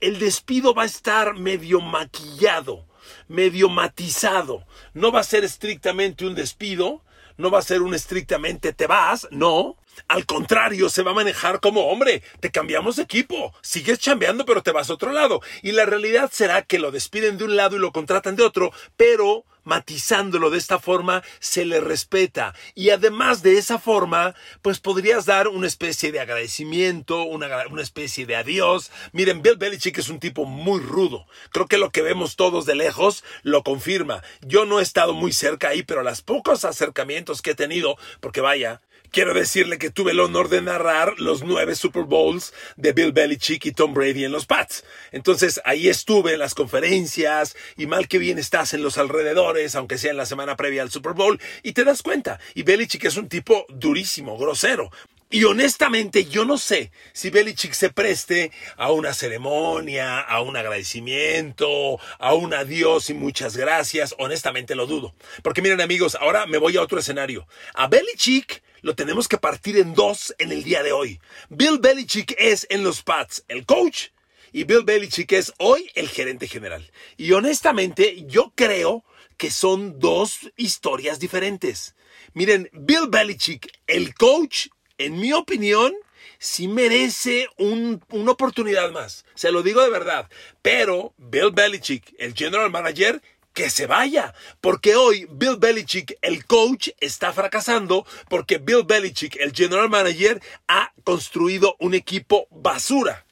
el 0.00 0.18
despido 0.18 0.74
va 0.74 0.84
a 0.84 0.86
estar 0.86 1.34
medio 1.34 1.80
maquillado, 1.80 2.86
medio 3.28 3.68
matizado. 3.68 4.64
No 4.94 5.12
va 5.12 5.20
a 5.20 5.24
ser 5.24 5.44
estrictamente 5.44 6.24
un 6.24 6.34
despido, 6.34 7.02
no 7.36 7.50
va 7.50 7.58
a 7.58 7.62
ser 7.62 7.82
un 7.82 7.94
estrictamente 7.94 8.72
te 8.72 8.86
vas, 8.86 9.26
no. 9.30 9.76
Al 10.08 10.24
contrario, 10.24 10.88
se 10.88 11.02
va 11.02 11.10
a 11.10 11.14
manejar 11.14 11.60
como 11.60 11.88
hombre, 11.88 12.22
te 12.40 12.50
cambiamos 12.50 12.96
de 12.96 13.02
equipo, 13.02 13.52
sigues 13.60 13.98
chambeando 13.98 14.46
pero 14.46 14.62
te 14.62 14.72
vas 14.72 14.88
a 14.88 14.94
otro 14.94 15.12
lado. 15.12 15.40
Y 15.62 15.72
la 15.72 15.84
realidad 15.84 16.30
será 16.32 16.62
que 16.62 16.78
lo 16.78 16.90
despiden 16.90 17.38
de 17.38 17.44
un 17.44 17.56
lado 17.56 17.76
y 17.76 17.80
lo 17.80 17.92
contratan 17.92 18.36
de 18.36 18.44
otro, 18.44 18.72
pero 18.96 19.44
matizándolo 19.64 20.50
de 20.50 20.58
esta 20.58 20.78
forma, 20.78 21.22
se 21.38 21.64
le 21.64 21.80
respeta. 21.80 22.54
Y 22.74 22.90
además 22.90 23.42
de 23.42 23.58
esa 23.58 23.78
forma, 23.78 24.34
pues 24.62 24.80
podrías 24.80 25.26
dar 25.26 25.48
una 25.48 25.66
especie 25.66 26.12
de 26.12 26.20
agradecimiento, 26.20 27.22
una, 27.22 27.66
una, 27.68 27.82
especie 27.82 28.26
de 28.26 28.36
adiós. 28.36 28.90
Miren, 29.12 29.42
Bill 29.42 29.56
Belichick 29.56 29.98
es 29.98 30.08
un 30.08 30.20
tipo 30.20 30.44
muy 30.44 30.80
rudo. 30.80 31.26
Creo 31.50 31.66
que 31.66 31.78
lo 31.78 31.90
que 31.90 32.02
vemos 32.02 32.36
todos 32.36 32.66
de 32.66 32.74
lejos 32.74 33.24
lo 33.42 33.62
confirma. 33.62 34.22
Yo 34.42 34.64
no 34.64 34.80
he 34.80 34.82
estado 34.82 35.14
muy 35.14 35.32
cerca 35.32 35.68
ahí, 35.68 35.82
pero 35.82 36.02
los 36.02 36.22
pocos 36.22 36.64
acercamientos 36.64 37.42
que 37.42 37.52
he 37.52 37.54
tenido, 37.54 37.96
porque 38.20 38.40
vaya, 38.40 38.80
Quiero 39.12 39.34
decirle 39.34 39.78
que 39.78 39.90
tuve 39.90 40.12
el 40.12 40.20
honor 40.20 40.48
de 40.48 40.62
narrar 40.62 41.18
los 41.18 41.42
nueve 41.42 41.74
Super 41.74 42.04
Bowls 42.04 42.52
de 42.76 42.92
Bill 42.92 43.10
Belichick 43.10 43.66
y 43.66 43.72
Tom 43.72 43.92
Brady 43.92 44.24
en 44.24 44.30
los 44.30 44.46
Pats. 44.46 44.84
Entonces 45.10 45.60
ahí 45.64 45.88
estuve 45.88 46.34
en 46.34 46.38
las 46.38 46.54
conferencias 46.54 47.56
y 47.76 47.88
mal 47.88 48.06
que 48.06 48.18
bien 48.18 48.38
estás 48.38 48.72
en 48.72 48.84
los 48.84 48.98
alrededores, 48.98 49.74
aunque 49.74 49.98
sea 49.98 50.12
en 50.12 50.16
la 50.16 50.26
semana 50.26 50.54
previa 50.54 50.82
al 50.82 50.92
Super 50.92 51.14
Bowl, 51.14 51.40
y 51.64 51.72
te 51.72 51.82
das 51.82 52.02
cuenta. 52.02 52.38
Y 52.54 52.62
Belichick 52.62 53.04
es 53.04 53.16
un 53.16 53.28
tipo 53.28 53.66
durísimo, 53.68 54.38
grosero. 54.38 54.92
Y 55.28 55.42
honestamente 55.42 56.26
yo 56.26 56.44
no 56.44 56.56
sé 56.56 56.92
si 57.12 57.30
Belichick 57.30 57.72
se 57.72 57.90
preste 57.90 58.52
a 58.76 58.92
una 58.92 59.12
ceremonia, 59.12 60.20
a 60.20 60.40
un 60.40 60.56
agradecimiento, 60.56 61.98
a 62.20 62.34
un 62.34 62.54
adiós 62.54 63.10
y 63.10 63.14
muchas 63.14 63.56
gracias. 63.56 64.14
Honestamente 64.18 64.76
lo 64.76 64.86
dudo. 64.86 65.14
Porque 65.42 65.62
miren 65.62 65.80
amigos, 65.80 66.16
ahora 66.20 66.46
me 66.46 66.58
voy 66.58 66.76
a 66.76 66.82
otro 66.82 67.00
escenario. 67.00 67.48
A 67.74 67.88
Belichick 67.88 68.62
lo 68.82 68.94
tenemos 68.94 69.28
que 69.28 69.38
partir 69.38 69.76
en 69.78 69.94
dos 69.94 70.34
en 70.38 70.52
el 70.52 70.62
día 70.62 70.82
de 70.82 70.92
hoy. 70.92 71.20
Bill 71.48 71.78
Belichick 71.78 72.34
es 72.38 72.66
en 72.70 72.84
los 72.84 73.02
Pats 73.02 73.44
el 73.48 73.66
coach 73.66 74.08
y 74.52 74.64
Bill 74.64 74.84
Belichick 74.84 75.32
es 75.32 75.52
hoy 75.58 75.90
el 75.94 76.08
gerente 76.08 76.48
general. 76.48 76.90
Y 77.16 77.32
honestamente 77.32 78.24
yo 78.26 78.52
creo 78.54 79.04
que 79.36 79.50
son 79.50 79.98
dos 79.98 80.50
historias 80.56 81.18
diferentes. 81.18 81.94
Miren, 82.34 82.68
Bill 82.72 83.08
Belichick, 83.08 83.72
el 83.86 84.14
coach, 84.14 84.68
en 84.98 85.18
mi 85.18 85.32
opinión, 85.32 85.94
sí 86.38 86.68
merece 86.68 87.48
una 87.56 88.30
oportunidad 88.30 88.90
más. 88.90 89.24
Se 89.34 89.52
lo 89.52 89.62
digo 89.62 89.82
de 89.82 89.90
verdad. 89.90 90.28
Pero 90.62 91.14
Bill 91.16 91.52
Belichick, 91.52 92.14
el 92.18 92.34
general 92.34 92.70
manager, 92.70 93.22
que 93.52 93.70
se 93.70 93.86
vaya. 93.86 94.34
Porque 94.60 94.96
hoy 94.96 95.26
Bill 95.30 95.56
Belichick, 95.58 96.16
el 96.22 96.44
coach, 96.46 96.90
está 97.00 97.32
fracasando 97.32 98.06
porque 98.28 98.58
Bill 98.58 98.84
Belichick, 98.84 99.36
el 99.36 99.52
general 99.52 99.88
manager, 99.88 100.40
ha 100.68 100.92
construido 101.04 101.76
un 101.78 101.94
equipo 101.94 102.46
basura. 102.50 103.24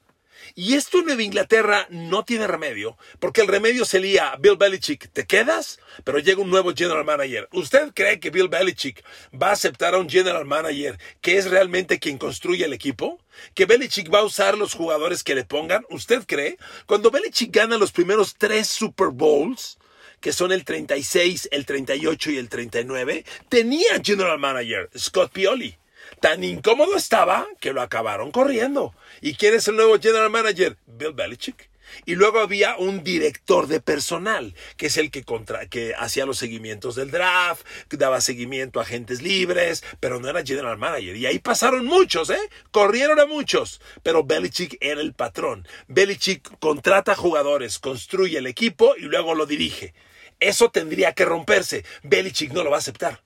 Y 0.54 0.74
esto 0.74 0.98
en 0.98 1.06
Nueva 1.06 1.22
Inglaterra 1.22 1.86
no 1.88 2.24
tiene 2.24 2.48
remedio, 2.48 2.96
porque 3.20 3.42
el 3.42 3.46
remedio 3.46 3.84
sería 3.84 4.34
Bill 4.40 4.56
Belichick, 4.56 5.08
te 5.12 5.24
quedas, 5.24 5.78
pero 6.02 6.18
llega 6.18 6.42
un 6.42 6.50
nuevo 6.50 6.72
general 6.74 7.04
manager. 7.04 7.48
¿Usted 7.52 7.92
cree 7.94 8.18
que 8.18 8.30
Bill 8.30 8.48
Belichick 8.48 9.04
va 9.40 9.50
a 9.50 9.52
aceptar 9.52 9.94
a 9.94 9.98
un 9.98 10.08
general 10.10 10.46
manager 10.46 10.98
que 11.20 11.38
es 11.38 11.48
realmente 11.48 12.00
quien 12.00 12.18
construye 12.18 12.64
el 12.64 12.72
equipo? 12.72 13.20
¿Que 13.54 13.66
Belichick 13.66 14.12
va 14.12 14.18
a 14.18 14.24
usar 14.24 14.58
los 14.58 14.74
jugadores 14.74 15.22
que 15.22 15.36
le 15.36 15.44
pongan? 15.44 15.84
¿Usted 15.90 16.24
cree? 16.26 16.58
Cuando 16.86 17.12
Belichick 17.12 17.54
gana 17.54 17.78
los 17.78 17.92
primeros 17.92 18.34
tres 18.36 18.66
Super 18.66 19.10
Bowls, 19.12 19.78
que 20.20 20.32
son 20.32 20.52
el 20.52 20.64
36, 20.64 21.48
el 21.52 21.66
38 21.66 22.30
y 22.30 22.36
el 22.38 22.48
39, 22.48 23.24
tenía 23.48 24.00
general 24.02 24.38
manager 24.38 24.90
Scott 24.96 25.32
Pioli. 25.32 25.76
Tan 26.20 26.42
incómodo 26.42 26.96
estaba 26.96 27.46
que 27.60 27.72
lo 27.72 27.80
acabaron 27.80 28.30
corriendo. 28.30 28.94
¿Y 29.20 29.34
quién 29.34 29.54
es 29.54 29.68
el 29.68 29.76
nuevo 29.76 29.98
general 29.98 30.30
manager? 30.30 30.76
Bill 30.86 31.12
Belichick. 31.12 31.68
Y 32.06 32.14
luego 32.14 32.40
había 32.40 32.76
un 32.76 33.04
director 33.04 33.66
de 33.66 33.80
personal, 33.80 34.54
que 34.76 34.86
es 34.86 34.96
el 34.96 35.10
que, 35.10 35.24
contra, 35.24 35.66
que 35.66 35.94
hacía 35.94 36.26
los 36.26 36.38
seguimientos 36.38 36.94
del 36.94 37.10
draft, 37.10 37.66
daba 37.90 38.20
seguimiento 38.20 38.78
a 38.78 38.82
agentes 38.82 39.20
libres, 39.20 39.84
pero 40.00 40.20
no 40.20 40.28
era 40.28 40.44
general 40.44 40.78
manager. 40.78 41.16
Y 41.16 41.26
ahí 41.26 41.38
pasaron 41.38 41.84
muchos, 41.84 42.30
¿eh? 42.30 42.38
Corrieron 42.70 43.20
a 43.20 43.26
muchos. 43.26 43.80
Pero 44.02 44.24
Belichick 44.24 44.78
era 44.80 45.00
el 45.00 45.12
patrón. 45.12 45.66
Belichick 45.88 46.58
contrata 46.58 47.14
jugadores, 47.14 47.78
construye 47.78 48.38
el 48.38 48.46
equipo 48.46 48.94
y 48.96 49.02
luego 49.02 49.34
lo 49.34 49.46
dirige. 49.46 49.94
Eso 50.40 50.70
tendría 50.70 51.12
que 51.14 51.24
romperse. 51.24 51.84
Belichick 52.02 52.52
no 52.52 52.62
lo 52.62 52.70
va 52.70 52.76
a 52.76 52.80
aceptar. 52.80 53.22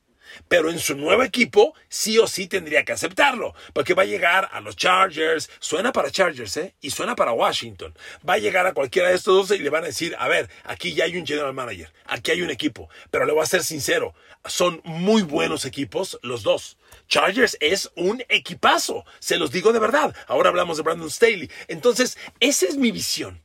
Pero 0.49 0.71
en 0.71 0.79
su 0.79 0.97
nuevo 0.97 1.23
equipo 1.23 1.75
sí 1.89 2.19
o 2.19 2.27
sí 2.27 2.47
tendría 2.47 2.85
que 2.85 2.93
aceptarlo, 2.93 3.55
porque 3.73 3.95
va 3.95 4.03
a 4.03 4.07
llegar 4.07 4.49
a 4.53 4.61
los 4.61 4.77
Chargers, 4.77 5.51
suena 5.61 5.93
para 5.93 6.11
Chargers, 6.11 6.57
¿eh? 6.57 6.75
Y 6.81 6.91
suena 6.91 7.17
para 7.17 7.33
Washington. 7.33 7.95
Va 8.29 8.35
a 8.35 8.39
llegar 8.39 8.67
a 8.67 8.75
cualquiera 8.75 9.09
de 9.09 9.17
estos 9.17 9.49
dos 9.49 9.59
y 9.59 9.63
le 9.63 9.71
van 9.71 9.85
a 9.85 9.89
decir, 9.89 10.15
a 10.19 10.29
ver, 10.29 10.49
aquí 10.65 10.95
ya 10.95 11.05
hay 11.05 11.17
un 11.17 11.27
general 11.27 11.55
manager, 11.55 11.93
aquí 12.07 12.31
hay 12.31 12.43
un 12.43 12.51
equipo, 12.51 12.89
pero 13.11 13.25
le 13.25 13.33
voy 13.33 13.43
a 13.43 13.47
ser 13.47 13.65
sincero, 13.65 14.15
son 14.45 14.81
muy 14.85 15.23
buenos 15.23 15.65
equipos 15.65 16.19
los 16.23 16.43
dos. 16.43 16.77
Chargers 17.09 17.57
es 17.61 17.91
un 17.97 18.25
equipazo, 18.29 19.05
se 19.19 19.39
los 19.39 19.51
digo 19.51 19.73
de 19.73 19.79
verdad. 19.79 20.15
Ahora 20.27 20.49
hablamos 20.49 20.77
de 20.77 20.83
Brandon 20.83 21.11
Staley. 21.11 21.51
Entonces, 21.69 22.19
esa 22.41 22.67
es 22.67 22.77
mi 22.77 22.91
visión. 22.91 23.43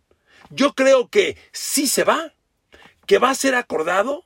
Yo 0.49 0.73
creo 0.73 1.09
que 1.09 1.37
sí 1.51 1.87
se 1.87 2.03
va, 2.03 2.33
que 3.05 3.19
va 3.19 3.29
a 3.29 3.35
ser 3.35 3.55
acordado 3.55 4.23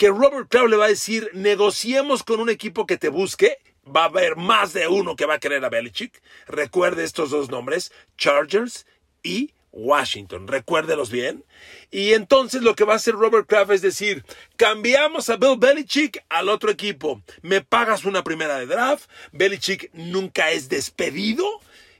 que 0.00 0.08
Robert 0.08 0.48
Kraft 0.48 0.70
le 0.70 0.78
va 0.78 0.86
a 0.86 0.88
decir, 0.88 1.28
negociemos 1.34 2.22
con 2.22 2.40
un 2.40 2.48
equipo 2.48 2.86
que 2.86 2.96
te 2.96 3.10
busque. 3.10 3.58
Va 3.86 4.04
a 4.04 4.06
haber 4.06 4.34
más 4.34 4.72
de 4.72 4.88
uno 4.88 5.14
que 5.14 5.26
va 5.26 5.34
a 5.34 5.38
querer 5.38 5.62
a 5.62 5.68
Belichick. 5.68 6.22
Recuerde 6.46 7.04
estos 7.04 7.28
dos 7.28 7.50
nombres, 7.50 7.92
Chargers 8.16 8.86
y 9.22 9.52
Washington. 9.72 10.48
Recuérdelos 10.48 11.10
bien. 11.10 11.44
Y 11.90 12.14
entonces 12.14 12.62
lo 12.62 12.74
que 12.74 12.84
va 12.84 12.94
a 12.94 12.96
hacer 12.96 13.12
Robert 13.12 13.46
Kraft 13.46 13.72
es 13.72 13.82
decir, 13.82 14.24
cambiamos 14.56 15.28
a 15.28 15.36
Bill 15.36 15.58
Belichick 15.58 16.24
al 16.30 16.48
otro 16.48 16.70
equipo. 16.70 17.20
Me 17.42 17.60
pagas 17.60 18.06
una 18.06 18.24
primera 18.24 18.58
de 18.58 18.64
draft. 18.64 19.10
Belichick 19.32 19.90
nunca 19.92 20.50
es 20.50 20.70
despedido 20.70 21.44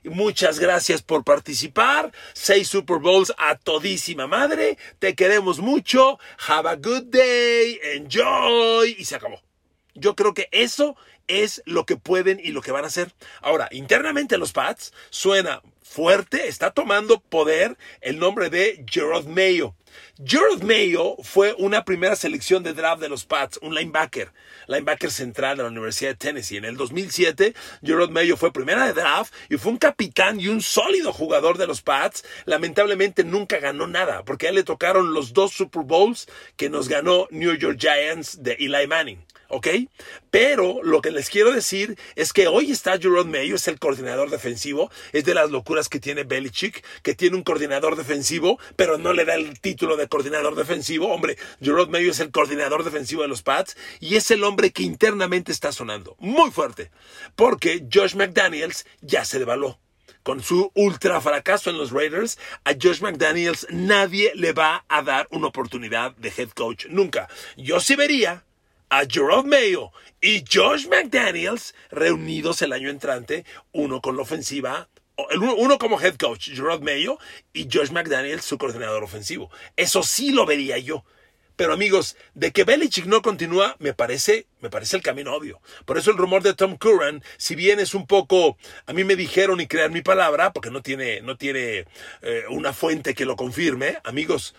Muchas 0.03 0.59
gracias 0.59 1.01
por 1.03 1.23
participar. 1.23 2.11
Seis 2.33 2.67
Super 2.67 2.97
Bowls 2.97 3.33
a 3.37 3.55
todísima 3.55 4.25
madre. 4.25 4.77
Te 4.97 5.13
queremos 5.13 5.59
mucho. 5.59 6.19
Have 6.47 6.69
a 6.69 6.75
good 6.75 7.03
day. 7.11 7.79
Enjoy. 7.95 8.95
Y 8.97 9.05
se 9.05 9.15
acabó. 9.15 9.41
Yo 9.93 10.15
creo 10.15 10.33
que 10.33 10.47
eso 10.51 10.95
es 11.27 11.61
lo 11.65 11.85
que 11.85 11.97
pueden 11.97 12.39
y 12.43 12.51
lo 12.51 12.61
que 12.61 12.71
van 12.71 12.83
a 12.83 12.87
hacer. 12.87 13.13
Ahora, 13.41 13.67
internamente 13.71 14.37
los 14.37 14.53
Pats 14.53 14.93
suena 15.09 15.61
fuerte, 15.81 16.47
está 16.47 16.71
tomando 16.71 17.19
poder 17.19 17.77
el 17.99 18.17
nombre 18.17 18.49
de 18.49 18.85
Gerard 18.89 19.25
Mayo. 19.25 19.75
Gerard 20.23 20.63
Mayo 20.63 21.17
fue 21.21 21.53
una 21.57 21.83
primera 21.83 22.15
selección 22.15 22.63
de 22.63 22.73
draft 22.73 23.01
de 23.01 23.09
los 23.09 23.25
Pats, 23.25 23.59
un 23.61 23.75
linebacker, 23.75 24.31
linebacker 24.67 25.11
central 25.11 25.57
de 25.57 25.63
la 25.63 25.69
Universidad 25.69 26.11
de 26.11 26.15
Tennessee. 26.15 26.57
En 26.57 26.65
el 26.65 26.77
2007, 26.77 27.53
Gerard 27.83 28.09
Mayo 28.09 28.37
fue 28.37 28.53
primera 28.53 28.85
de 28.85 28.93
draft 28.93 29.33
y 29.49 29.57
fue 29.57 29.71
un 29.71 29.77
capitán 29.77 30.39
y 30.39 30.47
un 30.47 30.61
sólido 30.61 31.11
jugador 31.11 31.57
de 31.57 31.67
los 31.67 31.81
Pats. 31.81 32.23
Lamentablemente 32.45 33.23
nunca 33.23 33.59
ganó 33.59 33.87
nada, 33.87 34.23
porque 34.23 34.45
a 34.45 34.49
él 34.49 34.55
le 34.55 34.63
tocaron 34.63 35.13
los 35.13 35.33
dos 35.33 35.51
Super 35.51 35.83
Bowls 35.83 36.27
que 36.55 36.69
nos 36.69 36.87
ganó 36.87 37.27
New 37.31 37.53
York 37.55 37.77
Giants 37.79 38.41
de 38.43 38.53
Eli 38.53 38.87
Manning. 38.87 39.25
¿Ok? 39.51 39.67
Pero 40.31 40.81
lo 40.83 41.01
que 41.01 41.11
les 41.11 41.29
quiero 41.29 41.51
decir 41.51 41.97
es 42.15 42.33
que 42.33 42.47
hoy 42.47 42.71
está 42.71 42.97
Jerome 42.97 43.39
Mayo, 43.39 43.55
es 43.55 43.67
el 43.67 43.79
coordinador 43.79 44.29
defensivo, 44.29 44.89
es 45.11 45.25
de 45.25 45.33
las 45.33 45.51
locuras 45.51 45.89
que 45.89 45.99
tiene 45.99 46.23
Belichick, 46.23 46.83
que 47.03 47.15
tiene 47.15 47.35
un 47.35 47.43
coordinador 47.43 47.95
defensivo, 47.95 48.59
pero 48.75 48.97
no 48.97 49.13
le 49.13 49.25
da 49.25 49.35
el 49.35 49.59
título 49.59 49.97
de 49.97 50.07
coordinador 50.07 50.55
defensivo. 50.55 51.09
Hombre, 51.13 51.37
Jerome 51.61 51.91
Mayo 51.91 52.11
es 52.11 52.19
el 52.19 52.31
coordinador 52.31 52.83
defensivo 52.83 53.21
de 53.21 53.27
los 53.27 53.43
Pats 53.43 53.75
y 53.99 54.15
es 54.15 54.31
el 54.31 54.43
hombre 54.43 54.71
que 54.71 54.83
internamente 54.83 55.51
está 55.51 55.71
sonando 55.71 56.15
muy 56.19 56.51
fuerte, 56.51 56.91
porque 57.35 57.85
Josh 57.91 58.15
McDaniels 58.15 58.85
ya 59.01 59.25
se 59.25 59.39
devaló 59.39 59.79
con 60.23 60.43
su 60.43 60.71
ultra 60.75 61.19
fracaso 61.19 61.69
en 61.69 61.77
los 61.77 61.91
Raiders, 61.91 62.37
a 62.63 62.73
Josh 62.79 63.01
McDaniels 63.01 63.65
nadie 63.71 64.31
le 64.35 64.53
va 64.53 64.85
a 64.87 65.01
dar 65.01 65.27
una 65.31 65.47
oportunidad 65.47 66.15
de 66.17 66.31
head 66.35 66.49
coach. 66.49 66.85
Nunca. 66.89 67.27
Yo 67.57 67.79
sí 67.79 67.95
vería 67.95 68.43
a 68.91 69.05
Jerome 69.09 69.49
Mayo 69.49 69.91
y 70.19 70.43
Josh 70.51 70.87
McDaniels 70.87 71.73
reunidos 71.89 72.61
el 72.61 72.73
año 72.73 72.89
entrante, 72.89 73.45
uno 73.71 74.01
con 74.01 74.17
la 74.17 74.21
ofensiva, 74.21 74.89
uno 75.57 75.77
como 75.79 75.99
head 75.99 76.15
coach, 76.17 76.49
Jerome 76.49 76.93
Mayo, 76.93 77.17
y 77.53 77.69
Josh 77.71 77.91
McDaniels, 77.91 78.43
su 78.43 78.57
coordinador 78.57 79.03
ofensivo. 79.03 79.49
Eso 79.77 80.03
sí 80.03 80.31
lo 80.31 80.45
vería 80.45 80.77
yo. 80.77 81.05
Pero 81.55 81.73
amigos, 81.73 82.17
de 82.33 82.51
que 82.51 82.65
Belichick 82.65 83.05
no 83.05 83.21
continúa, 83.21 83.77
me 83.79 83.93
parece, 83.93 84.47
me 84.59 84.69
parece 84.69 84.97
el 84.97 85.03
camino 85.03 85.33
obvio. 85.33 85.61
Por 85.85 85.97
eso 85.97 86.11
el 86.11 86.17
rumor 86.17 86.43
de 86.43 86.53
Tom 86.53 86.75
Curran, 86.75 87.23
si 87.37 87.55
bien 87.55 87.79
es 87.79 87.93
un 87.93 88.07
poco, 88.07 88.57
a 88.87 88.93
mí 88.93 89.03
me 89.03 89.15
dijeron 89.15 89.61
y 89.61 89.67
crean 89.67 89.93
mi 89.93 90.01
palabra, 90.01 90.51
porque 90.51 90.71
no 90.71 90.81
tiene, 90.81 91.21
no 91.21 91.37
tiene 91.37 91.85
eh, 92.23 92.43
una 92.49 92.73
fuente 92.73 93.13
que 93.13 93.25
lo 93.25 93.35
confirme, 93.35 93.99
amigos, 94.03 94.53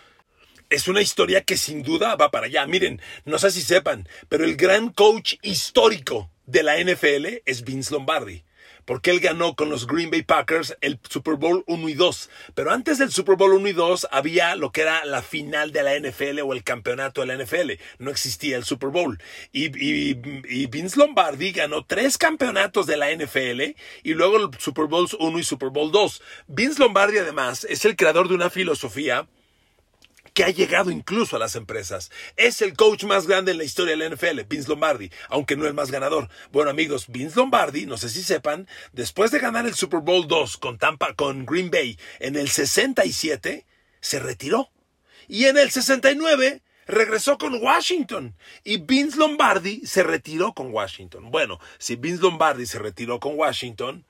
es 0.73 0.87
una 0.87 1.01
historia 1.01 1.43
que 1.43 1.55
sin 1.55 1.83
duda 1.83 2.15
va 2.15 2.31
para 2.31 2.47
allá. 2.47 2.65
Miren, 2.65 2.99
no 3.25 3.37
sé 3.37 3.51
si 3.51 3.61
sepan, 3.61 4.07
pero 4.27 4.43
el 4.43 4.55
gran 4.55 4.89
coach 4.89 5.35
histórico 5.43 6.31
de 6.47 6.63
la 6.63 6.77
NFL 6.77 7.41
es 7.45 7.63
Vince 7.63 7.93
Lombardi. 7.93 8.43
Porque 8.85 9.11
él 9.11 9.21
ganó 9.21 9.55
con 9.55 9.69
los 9.69 9.87
Green 9.87 10.09
Bay 10.09 10.23
Packers 10.23 10.75
el 10.81 10.99
Super 11.07 11.35
Bowl 11.35 11.63
1 11.67 11.89
y 11.89 11.93
2. 11.93 12.29
Pero 12.53 12.71
antes 12.71 12.97
del 12.97 13.11
Super 13.11 13.37
Bowl 13.37 13.53
1 13.53 13.69
y 13.69 13.71
2 13.71 14.07
había 14.11 14.55
lo 14.55 14.71
que 14.71 14.81
era 14.81 15.05
la 15.05 15.21
final 15.21 15.71
de 15.71 15.83
la 15.83 15.97
NFL 15.97 16.39
o 16.41 16.51
el 16.51 16.63
campeonato 16.63 17.21
de 17.21 17.27
la 17.27 17.41
NFL. 17.41 17.73
No 17.99 18.11
existía 18.11 18.57
el 18.57 18.65
Super 18.65 18.89
Bowl. 18.89 19.21
Y, 19.53 19.67
y 19.77 20.65
Vince 20.65 20.99
Lombardi 20.99 21.53
ganó 21.53 21.85
tres 21.85 22.17
campeonatos 22.17 22.85
de 22.85 22.97
la 22.97 23.15
NFL 23.15 23.77
y 24.03 24.13
luego 24.15 24.37
el 24.37 24.49
Super 24.59 24.85
Bowl 24.85 25.07
1 25.17 25.39
y 25.39 25.43
Super 25.43 25.69
Bowl 25.69 25.91
2. 25.91 26.21
Vince 26.47 26.79
Lombardi 26.81 27.19
además 27.19 27.65
es 27.69 27.85
el 27.85 27.95
creador 27.95 28.27
de 28.27 28.35
una 28.35 28.49
filosofía 28.49 29.27
que 30.33 30.43
ha 30.43 30.49
llegado 30.49 30.91
incluso 30.91 31.35
a 31.35 31.39
las 31.39 31.55
empresas. 31.55 32.11
Es 32.35 32.61
el 32.61 32.73
coach 32.73 33.03
más 33.03 33.27
grande 33.27 33.51
en 33.51 33.57
la 33.57 33.63
historia 33.63 33.95
de 33.95 34.09
la 34.09 34.15
NFL, 34.15 34.41
Vince 34.47 34.69
Lombardi, 34.69 35.11
aunque 35.29 35.55
no 35.55 35.67
el 35.67 35.73
más 35.73 35.91
ganador. 35.91 36.29
Bueno, 36.51 36.71
amigos, 36.71 37.05
Vince 37.07 37.37
Lombardi, 37.37 37.85
no 37.85 37.97
sé 37.97 38.09
si 38.09 38.23
sepan, 38.23 38.67
después 38.91 39.31
de 39.31 39.39
ganar 39.39 39.65
el 39.65 39.75
Super 39.75 39.99
Bowl 39.99 40.27
2 40.27 40.57
con 40.57 40.77
Tampa, 40.77 41.13
con 41.13 41.45
Green 41.45 41.69
Bay 41.69 41.97
en 42.19 42.35
el 42.35 42.49
67, 42.49 43.65
se 44.01 44.19
retiró. 44.19 44.69
Y 45.27 45.45
en 45.45 45.57
el 45.57 45.71
69 45.71 46.61
regresó 46.85 47.37
con 47.37 47.61
Washington 47.61 48.35
y 48.63 48.77
Vince 48.77 49.17
Lombardi 49.17 49.85
se 49.85 50.03
retiró 50.03 50.53
con 50.53 50.73
Washington. 50.73 51.31
Bueno, 51.31 51.59
si 51.77 51.95
Vince 51.95 52.21
Lombardi 52.21 52.65
se 52.65 52.79
retiró 52.79 53.19
con 53.19 53.37
Washington, 53.37 54.05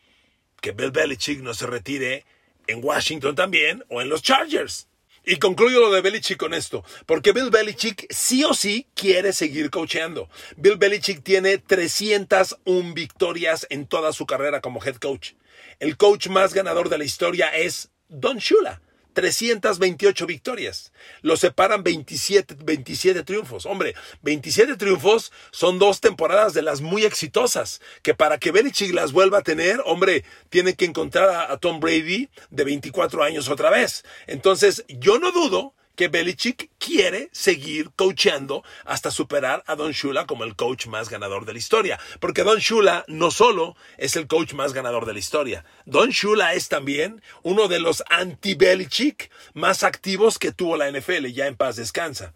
que 0.60 0.72
Bill 0.72 0.92
Belichick 0.92 1.42
no 1.42 1.54
se 1.54 1.68
retire 1.68 2.26
en 2.68 2.84
Washington 2.84 3.36
también 3.36 3.84
o 3.90 4.02
en 4.02 4.10
los 4.10 4.24
Chargers. 4.24 4.88
Y 5.26 5.38
concluyo 5.38 5.80
lo 5.80 5.92
de 5.92 6.02
Belichick 6.02 6.38
con 6.38 6.54
esto, 6.54 6.84
porque 7.06 7.32
Bill 7.32 7.50
Belichick 7.50 8.08
sí 8.10 8.44
o 8.44 8.54
sí 8.54 8.88
quiere 8.94 9.32
seguir 9.32 9.70
coacheando. 9.70 10.30
Bill 10.58 10.76
Belichick 10.76 11.24
tiene 11.24 11.58
301 11.58 12.94
victorias 12.94 13.66
en 13.70 13.88
toda 13.88 14.12
su 14.12 14.26
carrera 14.26 14.60
como 14.60 14.84
head 14.84 14.96
coach. 14.96 15.32
El 15.80 15.96
coach 15.96 16.28
más 16.28 16.54
ganador 16.54 16.90
de 16.90 16.98
la 16.98 17.06
historia 17.06 17.50
es 17.56 17.90
Don 18.10 18.38
Shula. 18.38 18.82
328 19.14 20.26
victorias. 20.26 20.92
Lo 21.22 21.38
separan 21.38 21.84
27, 21.84 22.56
27 22.64 23.24
triunfos. 23.24 23.66
Hombre, 23.66 23.96
27 24.22 24.76
triunfos 24.76 25.32
son 25.52 25.80
dos 25.80 26.02
temporadas 26.02 26.54
de 26.54 26.62
las 26.62 26.82
muy 26.82 27.06
exitosas, 27.06 27.82
que 28.02 28.14
para 28.14 28.38
que 28.38 28.52
Belichick 28.52 28.94
las 28.94 29.12
vuelva 29.12 29.40
a 29.40 29.44
tener, 29.44 29.82
hombre, 29.86 30.24
tiene 30.50 30.76
que 30.76 30.86
encontrar 30.86 31.30
a, 31.30 31.52
a 31.52 31.58
Tom 31.58 31.80
Brady 31.80 32.30
de 32.50 32.64
24 32.64 33.24
años 33.24 33.50
otra 33.50 33.70
vez. 33.70 34.04
Entonces, 34.28 34.86
yo 34.88 35.20
no 35.20 35.32
dudo 35.32 35.74
que 35.96 36.08
Belichick 36.08 36.70
quiere 36.80 37.30
seguir 37.32 37.92
coachando 37.96 38.64
hasta 38.86 39.12
superar 39.12 39.64
a 39.68 39.76
Don 39.76 39.92
Shula 39.92 40.26
como 40.26 40.44
el 40.44 40.56
coach 40.56 40.88
más 40.88 41.10
ganador 41.10 41.46
de 41.46 41.54
la 41.54 41.60
historia. 41.60 42.00
Porque 42.20 42.44
Don 42.44 42.60
Shula 42.60 43.06
no 43.08 43.32
solo 43.32 43.76
es 43.98 44.16
el 44.16 44.28
coach 44.28 44.54
más 44.54 44.74
ganador 44.74 45.06
de 45.06 45.14
la 45.14 45.20
historia, 45.20 45.66
Don 45.86 46.10
Shula 46.10 46.54
es 46.54 46.70
también 46.70 47.22
uno 47.42 47.68
de 47.68 47.80
los 47.80 48.04
anti-Belichick 48.10 49.32
más 49.54 49.84
activos 49.84 50.40
que 50.40 50.52
tuvo 50.52 50.78
la 50.78 50.92
NFL, 50.92 51.28
ya 51.28 51.48
en 51.48 51.56
paz 51.56 51.76
descansa. 51.76 52.34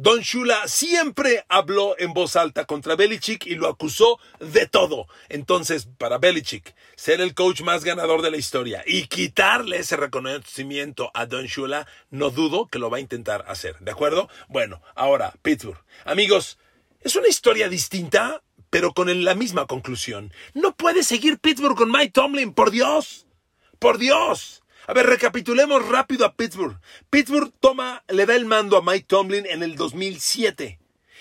Don 0.00 0.20
Shula 0.20 0.68
siempre 0.68 1.44
habló 1.48 1.96
en 1.98 2.14
voz 2.14 2.36
alta 2.36 2.66
contra 2.66 2.94
Belichick 2.94 3.46
y 3.46 3.56
lo 3.56 3.66
acusó 3.66 4.20
de 4.38 4.68
todo. 4.68 5.08
Entonces, 5.28 5.88
para 5.98 6.18
Belichick, 6.18 6.72
ser 6.94 7.20
el 7.20 7.34
coach 7.34 7.62
más 7.62 7.82
ganador 7.82 8.22
de 8.22 8.30
la 8.30 8.36
historia 8.36 8.84
y 8.86 9.08
quitarle 9.08 9.78
ese 9.78 9.96
reconocimiento 9.96 11.10
a 11.14 11.26
Don 11.26 11.46
Shula, 11.46 11.88
no 12.10 12.30
dudo 12.30 12.68
que 12.68 12.78
lo 12.78 12.90
va 12.90 12.98
a 12.98 13.00
intentar 13.00 13.44
hacer. 13.48 13.76
¿De 13.80 13.90
acuerdo? 13.90 14.28
Bueno, 14.46 14.80
ahora, 14.94 15.34
Pittsburgh. 15.42 15.82
Amigos, 16.04 16.60
es 17.00 17.16
una 17.16 17.26
historia 17.26 17.68
distinta, 17.68 18.44
pero 18.70 18.94
con 18.94 19.24
la 19.24 19.34
misma 19.34 19.66
conclusión. 19.66 20.32
No 20.54 20.76
puede 20.76 21.02
seguir 21.02 21.40
Pittsburgh 21.40 21.76
con 21.76 21.90
Mike 21.90 22.12
Tomlin, 22.12 22.52
por 22.52 22.70
Dios. 22.70 23.26
Por 23.80 23.98
Dios. 23.98 24.62
A 24.88 24.94
ver, 24.94 25.04
recapitulemos 25.04 25.86
rápido 25.86 26.24
a 26.24 26.32
Pittsburgh. 26.32 26.80
Pittsburgh 27.10 27.52
toma, 27.60 28.02
le 28.08 28.24
da 28.24 28.34
el 28.34 28.46
mando 28.46 28.78
a 28.78 28.82
Mike 28.82 29.04
Tomlin 29.06 29.44
en 29.44 29.62
el 29.62 29.76
2007 29.76 30.78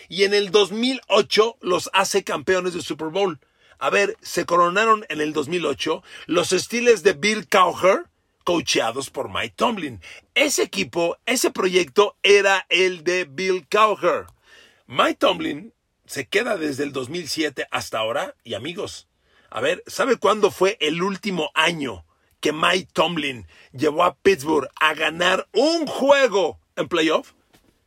y 0.07 0.23
en 0.23 0.33
el 0.33 0.51
2008 0.51 1.57
los 1.59 1.89
hace 1.91 2.23
campeones 2.23 2.73
de 2.73 2.81
Super 2.81 3.09
Bowl. 3.09 3.41
A 3.77 3.89
ver, 3.89 4.15
se 4.21 4.45
coronaron 4.45 5.05
en 5.09 5.19
el 5.19 5.33
2008 5.33 6.01
los 6.27 6.51
Steelers 6.51 7.03
de 7.03 7.11
Bill 7.11 7.49
Cowher, 7.49 8.05
coacheados 8.45 9.09
por 9.09 9.29
Mike 9.29 9.55
Tomlin. 9.57 9.99
Ese 10.33 10.63
equipo, 10.63 11.17
ese 11.25 11.51
proyecto 11.51 12.15
era 12.23 12.65
el 12.69 13.03
de 13.03 13.25
Bill 13.25 13.67
Cowher. 13.69 14.27
Mike 14.85 15.15
Tomlin 15.15 15.73
se 16.05 16.25
queda 16.29 16.55
desde 16.55 16.85
el 16.85 16.93
2007 16.93 17.67
hasta 17.69 17.99
ahora 17.99 18.33
y 18.45 18.53
amigos, 18.53 19.09
a 19.49 19.59
ver, 19.59 19.83
¿sabe 19.87 20.15
cuándo 20.15 20.51
fue 20.51 20.77
el 20.79 21.03
último 21.03 21.51
año 21.53 22.05
que 22.47 22.53
Mike 22.53 22.87
Tomlin 22.93 23.45
llevó 23.73 24.05
a 24.05 24.15
Pittsburgh 24.15 24.69
a 24.79 24.93
ganar 24.93 25.49
un 25.51 25.85
juego 25.85 26.57
en 26.77 26.87
playoff? 26.87 27.33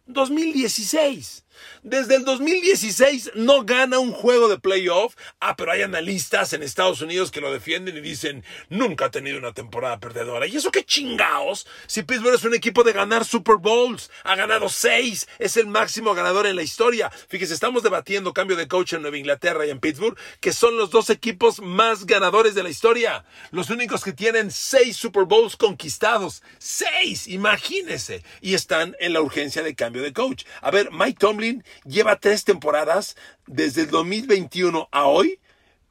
2016. 0.04 1.46
Desde 1.82 2.16
el 2.16 2.24
2016 2.24 3.32
no 3.34 3.64
gana 3.64 3.98
un 3.98 4.12
juego 4.12 4.48
de 4.48 4.58
playoff. 4.58 5.14
Ah, 5.40 5.56
pero 5.56 5.72
hay 5.72 5.82
analistas 5.82 6.52
en 6.52 6.62
Estados 6.62 7.00
Unidos 7.00 7.30
que 7.30 7.40
lo 7.40 7.52
defienden 7.52 7.96
y 7.96 8.00
dicen, 8.00 8.44
nunca 8.68 9.06
ha 9.06 9.10
tenido 9.10 9.38
una 9.38 9.52
temporada 9.52 9.98
perdedora. 9.98 10.46
¿Y 10.46 10.56
eso 10.56 10.70
qué 10.70 10.84
chingaos? 10.84 11.66
Si 11.86 12.02
Pittsburgh 12.02 12.34
es 12.34 12.44
un 12.44 12.54
equipo 12.54 12.84
de 12.84 12.92
ganar 12.92 13.24
Super 13.24 13.56
Bowls, 13.56 14.10
ha 14.24 14.36
ganado 14.36 14.68
seis, 14.68 15.28
es 15.38 15.56
el 15.56 15.66
máximo 15.66 16.14
ganador 16.14 16.46
en 16.46 16.56
la 16.56 16.62
historia. 16.62 17.10
Fíjese, 17.28 17.54
estamos 17.54 17.82
debatiendo 17.82 18.32
cambio 18.32 18.56
de 18.56 18.68
coach 18.68 18.92
en 18.92 19.02
Nueva 19.02 19.18
Inglaterra 19.18 19.66
y 19.66 19.70
en 19.70 19.80
Pittsburgh, 19.80 20.18
que 20.40 20.52
son 20.52 20.76
los 20.76 20.90
dos 20.90 21.10
equipos 21.10 21.60
más 21.60 22.06
ganadores 22.06 22.54
de 22.54 22.62
la 22.62 22.70
historia. 22.70 23.24
Los 23.50 23.70
únicos 23.70 24.04
que 24.04 24.12
tienen 24.12 24.50
seis 24.50 24.96
Super 24.96 25.24
Bowls 25.24 25.56
conquistados. 25.56 26.42
Seis, 26.58 27.26
imagínese. 27.26 28.22
Y 28.40 28.54
están 28.54 28.96
en 29.00 29.12
la 29.12 29.22
urgencia 29.22 29.62
de 29.62 29.74
cambio 29.74 30.02
de 30.02 30.12
coach. 30.12 30.44
A 30.60 30.70
ver, 30.70 30.90
Mike 30.92 31.18
Tomlin 31.18 31.49
lleva 31.84 32.20
tres 32.20 32.44
temporadas 32.44 33.16
desde 33.46 33.82
el 33.82 33.90
2021 33.90 34.88
a 34.90 35.04
hoy 35.06 35.40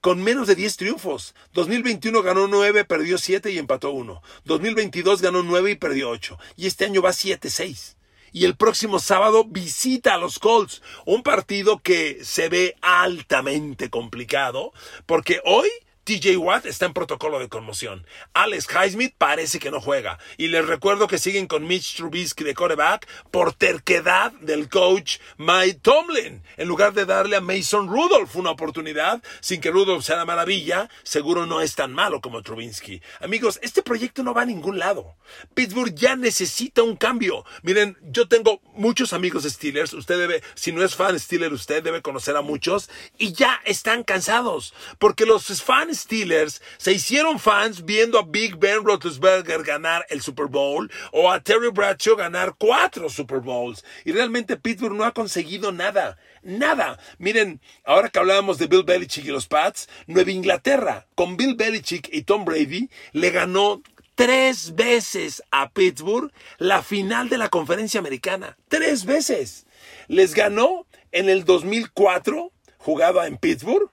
con 0.01 0.23
menos 0.23 0.47
de 0.47 0.55
10 0.55 0.77
triunfos. 0.77 1.35
2021 1.53 2.21
ganó 2.21 2.47
9, 2.47 2.85
perdió 2.85 3.17
7 3.17 3.51
y 3.51 3.57
empató 3.57 3.91
1. 3.91 4.21
2022 4.45 5.21
ganó 5.21 5.43
9 5.43 5.71
y 5.71 5.75
perdió 5.75 6.09
8. 6.09 6.37
Y 6.55 6.67
este 6.67 6.85
año 6.85 7.01
va 7.01 7.11
7-6. 7.11 7.95
Y 8.31 8.45
el 8.45 8.55
próximo 8.55 8.99
sábado 8.99 9.45
visita 9.45 10.13
a 10.13 10.17
los 10.17 10.39
Colts. 10.39 10.81
Un 11.05 11.23
partido 11.23 11.79
que 11.79 12.19
se 12.23 12.49
ve 12.49 12.75
altamente 12.81 13.89
complicado 13.89 14.71
porque 15.05 15.41
hoy 15.45 15.69
TJ 16.09 16.37
Watt 16.37 16.65
está 16.65 16.87
en 16.87 16.93
protocolo 16.93 17.37
de 17.37 17.49
conmoción. 17.49 18.03
Alex 18.33 18.67
Highsmith 18.73 19.13
parece 19.15 19.59
que 19.59 19.69
no 19.69 19.79
juega. 19.79 20.17
Y 20.37 20.47
les 20.47 20.65
recuerdo 20.65 21.07
que 21.07 21.19
siguen 21.19 21.45
con 21.45 21.67
Mitch 21.67 21.97
Trubisky 21.97 22.43
de 22.43 22.55
quarterback 22.55 23.07
por 23.29 23.53
terquedad 23.53 24.31
del 24.41 24.69
coach 24.69 25.19
Mike 25.37 25.81
Tomlin. 25.83 26.41
En 26.57 26.67
lugar 26.67 26.93
de 26.93 27.05
darle 27.05 27.35
a 27.35 27.41
Mason 27.41 27.87
Rudolph 27.87 28.35
una 28.37 28.49
oportunidad, 28.49 29.21
sin 29.39 29.61
que 29.61 29.69
Rudolph 29.69 30.03
sea 30.03 30.15
la 30.15 30.25
maravilla, 30.25 30.89
seguro 31.03 31.45
no 31.45 31.61
es 31.61 31.75
tan 31.75 31.93
malo 31.93 32.21
como 32.21 32.41
Trubisky. 32.41 33.03
Amigos, 33.21 33.59
este 33.61 33.83
proyecto 33.83 34.23
no 34.23 34.33
va 34.33 34.41
a 34.41 34.45
ningún 34.45 34.79
lado. 34.79 35.15
Pittsburgh 35.53 35.93
ya 35.93 36.15
necesita 36.15 36.81
un 36.81 36.95
cambio. 36.95 37.45
Miren, 37.61 37.95
yo 38.01 38.27
tengo 38.27 38.61
muchos 38.73 39.13
amigos 39.13 39.43
Steelers. 39.43 39.93
Usted 39.93 40.17
debe, 40.17 40.41
si 40.55 40.71
no 40.71 40.83
es 40.83 40.95
fan 40.95 41.19
Steelers, 41.19 41.53
usted 41.53 41.83
debe 41.83 42.01
conocer 42.01 42.35
a 42.35 42.41
muchos. 42.41 42.89
Y 43.19 43.33
ya 43.33 43.61
están 43.63 44.03
cansados. 44.03 44.73
Porque 44.97 45.27
los 45.27 45.61
fans 45.61 45.98
Steelers 45.99 46.61
se 46.77 46.93
hicieron 46.93 47.39
fans 47.39 47.85
viendo 47.85 48.17
a 48.17 48.23
Big 48.23 48.57
Ben 48.57 48.83
Roethlisberger 48.83 49.63
ganar 49.63 50.05
el 50.09 50.21
Super 50.21 50.47
Bowl 50.47 50.91
o 51.11 51.31
a 51.31 51.39
Terry 51.39 51.69
Bradshaw 51.69 52.15
ganar 52.15 52.55
cuatro 52.57 53.09
Super 53.09 53.39
Bowls. 53.39 53.83
Y 54.05 54.11
realmente 54.11 54.57
Pittsburgh 54.57 54.95
no 54.95 55.05
ha 55.05 55.13
conseguido 55.13 55.71
nada. 55.71 56.17
Nada. 56.41 56.99
Miren, 57.17 57.61
ahora 57.85 58.09
que 58.09 58.19
hablábamos 58.19 58.57
de 58.57 58.67
Bill 58.67 58.83
Belichick 58.83 59.25
y 59.25 59.29
los 59.29 59.47
Pats, 59.47 59.89
Nueva 60.07 60.31
Inglaterra, 60.31 61.07
con 61.15 61.37
Bill 61.37 61.55
Belichick 61.55 62.09
y 62.11 62.23
Tom 62.23 62.45
Brady, 62.45 62.89
le 63.11 63.29
ganó 63.31 63.81
tres 64.15 64.75
veces 64.75 65.43
a 65.51 65.69
Pittsburgh 65.69 66.31
la 66.57 66.83
final 66.83 67.29
de 67.29 67.37
la 67.37 67.49
conferencia 67.49 67.99
americana. 67.99 68.57
Tres 68.67 69.05
veces. 69.05 69.65
Les 70.07 70.33
ganó 70.33 70.85
en 71.11 71.29
el 71.29 71.45
2004, 71.45 72.51
jugaba 72.77 73.27
en 73.27 73.37
Pittsburgh 73.37 73.89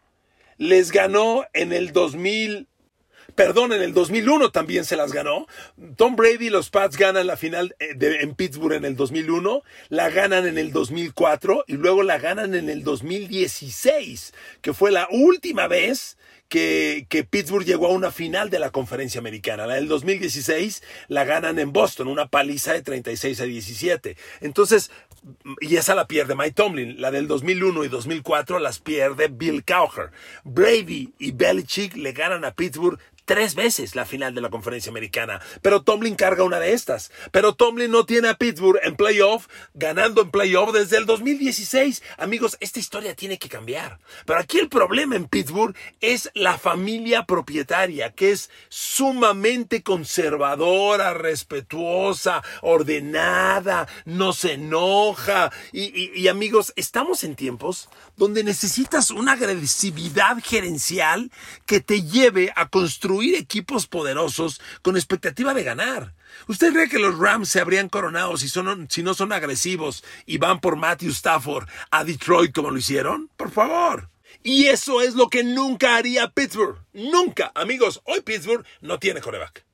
les 0.58 0.90
ganó 0.92 1.44
en 1.52 1.72
el 1.72 1.92
2000, 1.92 2.68
perdón, 3.34 3.72
en 3.72 3.82
el 3.82 3.92
2001 3.92 4.50
también 4.50 4.84
se 4.84 4.96
las 4.96 5.12
ganó. 5.12 5.46
Tom 5.96 6.16
Brady 6.16 6.46
y 6.46 6.50
los 6.50 6.70
Pats 6.70 6.96
ganan 6.96 7.26
la 7.26 7.36
final 7.36 7.74
eh, 7.78 7.96
en 8.20 8.34
Pittsburgh 8.34 8.74
en 8.74 8.84
el 8.84 8.96
2001, 8.96 9.62
la 9.88 10.10
ganan 10.10 10.46
en 10.46 10.58
el 10.58 10.72
2004 10.72 11.64
y 11.66 11.74
luego 11.74 12.02
la 12.02 12.18
ganan 12.18 12.54
en 12.54 12.70
el 12.70 12.82
2016, 12.84 14.32
que 14.60 14.72
fue 14.72 14.90
la 14.90 15.08
última 15.10 15.68
vez 15.68 16.16
que, 16.48 17.06
que, 17.08 17.24
Pittsburgh 17.24 17.64
llegó 17.64 17.86
a 17.86 17.90
una 17.90 18.12
final 18.12 18.50
de 18.50 18.60
la 18.60 18.70
conferencia 18.70 19.18
americana. 19.18 19.66
La 19.66 19.74
del 19.74 19.88
2016 19.88 20.82
la 21.08 21.24
ganan 21.24 21.58
en 21.58 21.72
Boston, 21.72 22.06
una 22.06 22.28
paliza 22.28 22.72
de 22.72 22.82
36 22.82 23.40
a 23.40 23.44
17. 23.44 24.16
Entonces, 24.40 24.92
y 25.60 25.76
esa 25.76 25.94
la 25.94 26.06
pierde 26.06 26.34
Mike 26.34 26.52
Tomlin. 26.52 27.00
La 27.00 27.10
del 27.10 27.26
2001 27.28 27.84
y 27.84 27.88
2004 27.88 28.58
las 28.58 28.78
pierde 28.78 29.28
Bill 29.28 29.64
Cowher. 29.64 30.10
Brady 30.44 31.14
y 31.18 31.32
Belichick 31.32 31.96
le 31.96 32.12
ganan 32.12 32.44
a 32.44 32.52
Pittsburgh 32.52 32.98
tres 33.26 33.54
veces 33.54 33.94
la 33.94 34.06
final 34.06 34.34
de 34.34 34.40
la 34.40 34.48
conferencia 34.48 34.88
americana. 34.88 35.42
Pero 35.60 35.82
Tomlin 35.82 36.14
carga 36.14 36.44
una 36.44 36.60
de 36.60 36.72
estas. 36.72 37.12
Pero 37.32 37.54
Tomlin 37.54 37.90
no 37.90 38.06
tiene 38.06 38.28
a 38.28 38.38
Pittsburgh 38.38 38.80
en 38.82 38.96
playoff, 38.96 39.48
ganando 39.74 40.22
en 40.22 40.30
playoff 40.30 40.72
desde 40.72 40.96
el 40.96 41.04
2016. 41.04 42.02
Amigos, 42.16 42.56
esta 42.60 42.78
historia 42.78 43.14
tiene 43.14 43.38
que 43.38 43.48
cambiar. 43.48 43.98
Pero 44.24 44.38
aquí 44.38 44.58
el 44.58 44.68
problema 44.68 45.16
en 45.16 45.26
Pittsburgh 45.26 45.76
es 46.00 46.30
la 46.34 46.56
familia 46.56 47.26
propietaria, 47.26 48.12
que 48.12 48.30
es 48.30 48.48
sumamente 48.68 49.82
conservadora, 49.82 51.12
respetuosa, 51.12 52.42
ordenada, 52.62 53.88
no 54.04 54.32
se 54.32 54.52
enoja. 54.52 55.52
Y, 55.72 56.28
amigos, 56.28 56.72
estamos 56.76 57.24
en 57.24 57.34
tiempos 57.34 57.88
donde 58.16 58.44
necesitas 58.44 59.10
una 59.10 59.32
agresividad 59.32 60.38
gerencial 60.42 61.30
que 61.66 61.80
te 61.80 62.02
lleve 62.02 62.52
a 62.54 62.68
construir 62.68 63.15
equipos 63.22 63.86
poderosos 63.86 64.60
con 64.82 64.96
expectativa 64.96 65.54
de 65.54 65.64
ganar. 65.64 66.14
¿Usted 66.48 66.72
cree 66.72 66.88
que 66.88 66.98
los 66.98 67.18
Rams 67.18 67.48
se 67.48 67.60
habrían 67.60 67.88
coronado 67.88 68.36
si, 68.36 68.48
son, 68.48 68.88
si 68.90 69.02
no 69.02 69.14
son 69.14 69.32
agresivos 69.32 70.04
y 70.26 70.38
van 70.38 70.60
por 70.60 70.76
Matthew 70.76 71.10
Stafford 71.10 71.68
a 71.90 72.04
Detroit 72.04 72.52
como 72.54 72.70
lo 72.70 72.78
hicieron? 72.78 73.30
Por 73.36 73.50
favor. 73.50 74.10
Y 74.42 74.66
eso 74.66 75.00
es 75.00 75.14
lo 75.14 75.28
que 75.28 75.42
nunca 75.42 75.96
haría 75.96 76.30
Pittsburgh. 76.30 76.78
Nunca. 76.92 77.52
Amigos, 77.54 78.00
hoy 78.04 78.20
Pittsburgh 78.20 78.64
no 78.80 78.98
tiene 78.98 79.20
coreback. 79.20 79.64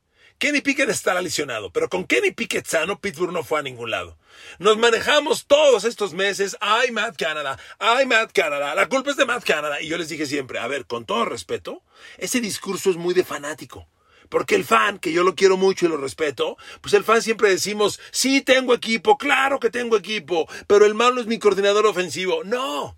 Kenny 0.42 0.60
Pickett 0.60 0.88
está 0.88 1.22
lesionado, 1.22 1.70
pero 1.70 1.88
con 1.88 2.04
Kenny 2.04 2.32
Pickett 2.32 2.66
sano, 2.66 2.98
Pittsburgh 2.98 3.32
no 3.32 3.44
fue 3.44 3.60
a 3.60 3.62
ningún 3.62 3.92
lado. 3.92 4.18
Nos 4.58 4.76
manejamos 4.76 5.46
todos 5.46 5.84
estos 5.84 6.14
meses, 6.14 6.56
ay 6.60 6.90
Matt 6.90 7.14
Canada, 7.16 7.60
ay 7.78 8.06
Matt 8.06 8.32
Canada, 8.32 8.74
la 8.74 8.88
culpa 8.88 9.12
es 9.12 9.16
de 9.16 9.24
Matt 9.24 9.44
Canada. 9.44 9.80
Y 9.80 9.86
yo 9.86 9.98
les 9.98 10.08
dije 10.08 10.26
siempre, 10.26 10.58
a 10.58 10.66
ver, 10.66 10.86
con 10.86 11.04
todo 11.04 11.24
respeto, 11.26 11.84
ese 12.18 12.40
discurso 12.40 12.90
es 12.90 12.96
muy 12.96 13.14
de 13.14 13.22
fanático. 13.22 13.86
Porque 14.28 14.56
el 14.56 14.64
fan, 14.64 14.98
que 14.98 15.12
yo 15.12 15.22
lo 15.22 15.36
quiero 15.36 15.56
mucho 15.56 15.86
y 15.86 15.90
lo 15.90 15.96
respeto, 15.96 16.56
pues 16.80 16.92
el 16.94 17.04
fan 17.04 17.22
siempre 17.22 17.48
decimos, 17.48 18.00
sí 18.10 18.40
tengo 18.40 18.74
equipo, 18.74 19.18
claro 19.18 19.60
que 19.60 19.70
tengo 19.70 19.96
equipo, 19.96 20.48
pero 20.66 20.86
el 20.86 20.94
malo 20.94 21.20
es 21.20 21.28
mi 21.28 21.38
coordinador 21.38 21.86
ofensivo. 21.86 22.42
No. 22.42 22.96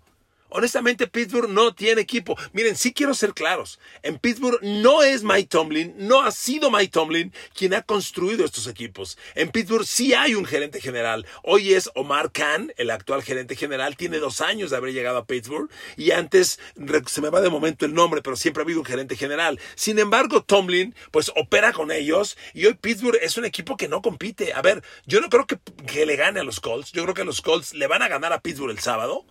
Honestamente, 0.49 1.07
Pittsburgh 1.07 1.49
no 1.49 1.73
tiene 1.73 2.01
equipo. 2.01 2.37
Miren, 2.53 2.75
sí 2.75 2.93
quiero 2.93 3.13
ser 3.13 3.33
claros. 3.33 3.79
En 4.03 4.19
Pittsburgh 4.19 4.59
no 4.61 5.03
es 5.03 5.23
Mike 5.23 5.49
Tomlin, 5.49 5.93
no 5.97 6.21
ha 6.21 6.31
sido 6.31 6.71
Mike 6.71 6.91
Tomlin 6.91 7.33
quien 7.53 7.73
ha 7.73 7.81
construido 7.81 8.45
estos 8.45 8.67
equipos. 8.67 9.17
En 9.33 9.49
Pittsburgh 9.49 9.85
sí 9.85 10.13
hay 10.13 10.35
un 10.35 10.45
gerente 10.45 10.79
general. 10.79 11.25
Hoy 11.43 11.73
es 11.73 11.89
Omar 11.95 12.31
Khan, 12.31 12.71
el 12.77 12.91
actual 12.91 13.23
gerente 13.23 13.55
general. 13.55 13.97
Tiene 13.97 14.19
dos 14.19 14.39
años 14.39 14.69
de 14.69 14.77
haber 14.77 14.93
llegado 14.93 15.17
a 15.17 15.25
Pittsburgh 15.25 15.69
y 15.97 16.11
antes 16.11 16.59
se 17.07 17.21
me 17.21 17.29
va 17.29 17.41
de 17.41 17.49
momento 17.49 17.85
el 17.85 17.93
nombre, 17.93 18.21
pero 18.21 18.35
siempre 18.35 18.61
ha 18.61 18.65
habido 18.65 18.79
un 18.79 18.85
gerente 18.85 19.15
general. 19.15 19.59
Sin 19.75 19.99
embargo, 19.99 20.43
Tomlin 20.43 20.95
pues 21.11 21.31
opera 21.35 21.73
con 21.73 21.91
ellos 21.91 22.37
y 22.53 22.65
hoy 22.67 22.75
Pittsburgh 22.75 23.19
es 23.21 23.37
un 23.37 23.45
equipo 23.45 23.77
que 23.77 23.87
no 23.87 24.01
compite. 24.01 24.53
A 24.53 24.61
ver, 24.61 24.83
yo 25.05 25.19
no 25.21 25.29
creo 25.29 25.47
que, 25.47 25.57
que 25.87 26.05
le 26.05 26.15
gane 26.15 26.39
a 26.39 26.43
los 26.43 26.59
Colts. 26.59 26.91
Yo 26.91 27.03
creo 27.03 27.15
que 27.15 27.25
los 27.25 27.41
Colts 27.41 27.73
le 27.73 27.87
van 27.87 28.03
a 28.03 28.07
ganar 28.07 28.31
a 28.31 28.39
Pittsburgh 28.39 28.71
el 28.71 28.79
sábado. 28.79 29.25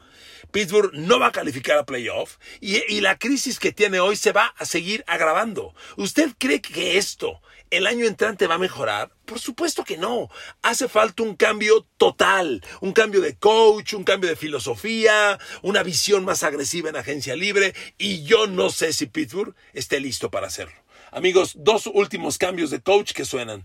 Pittsburgh 0.51 0.93
no 0.95 1.19
va 1.19 1.29
a 1.29 1.33
calificar 1.33 1.79
a 1.79 1.87
playoff 1.87 2.37
y, 2.61 3.01
la 3.01 3.19
crisis 3.19 3.59
que 3.59 3.73
tiene 3.73 4.01
hoy 4.01 4.17
se 4.17 4.33
va 4.33 4.55
a 4.57 4.65
seguir 4.65 5.05
agravando. 5.07 5.75
¿Usted 5.97 6.31
cree 6.39 6.61
que 6.61 6.97
esto 6.97 7.41
el 7.71 7.87
año 7.87 8.07
entrante 8.07 8.47
va 8.47 8.55
a 8.55 8.59
mejorar? 8.59 9.11
Por 9.25 9.39
supuesto 9.39 9.85
que 9.85 9.97
no. 9.97 10.31
Hace 10.63 10.89
falta 10.89 11.23
un 11.23 11.37
cambio 11.37 11.87
total, 11.97 12.65
un 12.81 12.93
cambio 12.93 13.21
de 13.21 13.37
coach, 13.37 13.95
un 13.95 14.05
cambio 14.05 14.31
de 14.31 14.37
filosofía, 14.37 15.39
una 15.63 15.83
visión 15.83 16.25
más 16.25 16.43
agresiva 16.43 16.89
en 16.89 16.97
agencia 16.97 17.37
libre 17.37 17.75
y 17.99 18.23
yo 18.25 18.47
no 18.47 18.71
sé 18.71 18.93
si 18.93 19.07
Pittsburgh 19.07 19.55
esté 19.73 20.01
listo 20.01 20.31
para 20.31 20.47
hacerlo. 20.47 20.77
Amigos, 21.11 21.53
dos 21.57 21.87
últimos 21.87 22.39
cambios 22.39 22.71
de 22.71 22.81
coach 22.81 23.13
que 23.13 23.25
suenan. 23.25 23.65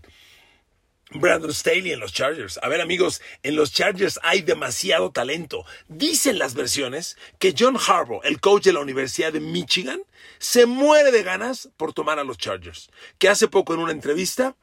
Brandon 1.12 1.52
Staley 1.52 1.92
en 1.92 2.00
los 2.00 2.12
Chargers. 2.12 2.58
A 2.62 2.68
ver 2.68 2.80
amigos, 2.80 3.20
en 3.42 3.56
los 3.56 3.72
Chargers 3.72 4.20
hay 4.22 4.42
demasiado 4.42 5.10
talento. 5.10 5.64
Dicen 5.88 6.38
las 6.38 6.54
versiones 6.54 7.16
que 7.38 7.54
John 7.58 7.76
Harbaugh, 7.76 8.22
el 8.24 8.40
coach 8.40 8.64
de 8.64 8.72
la 8.72 8.80
Universidad 8.80 9.32
de 9.32 9.40
Michigan, 9.40 10.00
se 10.38 10.66
muere 10.66 11.10
de 11.10 11.22
ganas 11.22 11.68
por 11.76 11.92
tomar 11.92 12.18
a 12.18 12.24
los 12.24 12.38
Chargers. 12.38 12.90
Que 13.18 13.28
hace 13.28 13.48
poco 13.48 13.74
en 13.74 13.80
una 13.80 13.92
entrevista 13.92 14.54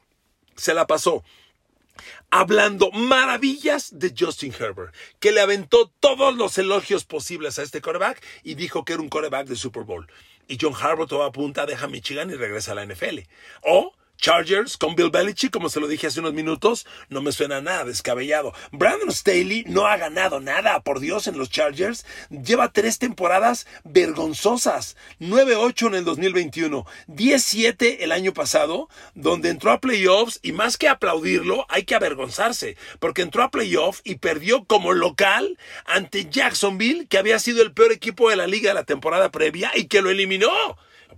se 0.56 0.74
la 0.74 0.86
pasó 0.86 1.22
hablando 2.30 2.90
maravillas 2.92 3.98
de 3.98 4.14
Justin 4.16 4.54
Herbert, 4.58 4.94
que 5.18 5.32
le 5.32 5.40
aventó 5.40 5.90
todos 6.00 6.36
los 6.36 6.58
elogios 6.58 7.04
posibles 7.04 7.58
a 7.58 7.62
este 7.62 7.80
coreback 7.80 8.22
y 8.42 8.54
dijo 8.54 8.84
que 8.84 8.94
era 8.94 9.02
un 9.02 9.08
coreback 9.08 9.46
de 9.46 9.56
Super 9.56 9.84
Bowl. 9.84 10.06
Y 10.46 10.58
John 10.60 10.74
Harbaugh 10.74 11.06
toma 11.06 11.32
punta, 11.32 11.66
deja 11.66 11.88
Michigan 11.88 12.30
y 12.30 12.34
regresa 12.34 12.72
a 12.72 12.74
la 12.74 12.86
NFL. 12.86 13.20
O 13.62 13.94
Chargers 14.18 14.76
con 14.76 14.94
Bill 14.96 15.10
Belichick, 15.10 15.52
como 15.52 15.68
se 15.68 15.80
lo 15.80 15.88
dije 15.88 16.08
hace 16.08 16.20
unos 16.20 16.34
minutos, 16.34 16.86
no 17.08 17.22
me 17.22 17.32
suena 17.32 17.60
nada 17.60 17.84
descabellado. 17.84 18.52
Brandon 18.72 19.12
Staley 19.12 19.64
no 19.66 19.86
ha 19.86 19.96
ganado 19.96 20.40
nada, 20.40 20.80
por 20.80 21.00
Dios, 21.00 21.26
en 21.28 21.38
los 21.38 21.50
Chargers. 21.50 22.04
Lleva 22.28 22.72
tres 22.72 22.98
temporadas 22.98 23.66
vergonzosas. 23.84 24.96
9-8 25.20 25.86
en 25.86 25.94
el 25.94 26.04
2021, 26.04 26.84
10-7 27.08 27.98
el 28.00 28.12
año 28.12 28.34
pasado, 28.34 28.88
donde 29.14 29.50
entró 29.50 29.70
a 29.70 29.80
playoffs 29.80 30.40
y 30.42 30.52
más 30.52 30.76
que 30.76 30.88
aplaudirlo, 30.88 31.64
hay 31.68 31.84
que 31.84 31.94
avergonzarse, 31.94 32.76
porque 32.98 33.22
entró 33.22 33.42
a 33.42 33.50
playoffs 33.50 34.00
y 34.04 34.16
perdió 34.16 34.64
como 34.64 34.92
local 34.92 35.58
ante 35.84 36.28
Jacksonville, 36.28 37.06
que 37.06 37.18
había 37.18 37.38
sido 37.38 37.62
el 37.62 37.72
peor 37.72 37.92
equipo 37.92 38.30
de 38.30 38.36
la 38.36 38.46
liga 38.46 38.70
de 38.70 38.74
la 38.74 38.84
temporada 38.84 39.30
previa 39.30 39.70
y 39.76 39.86
que 39.86 40.02
lo 40.02 40.10
eliminó 40.10 40.50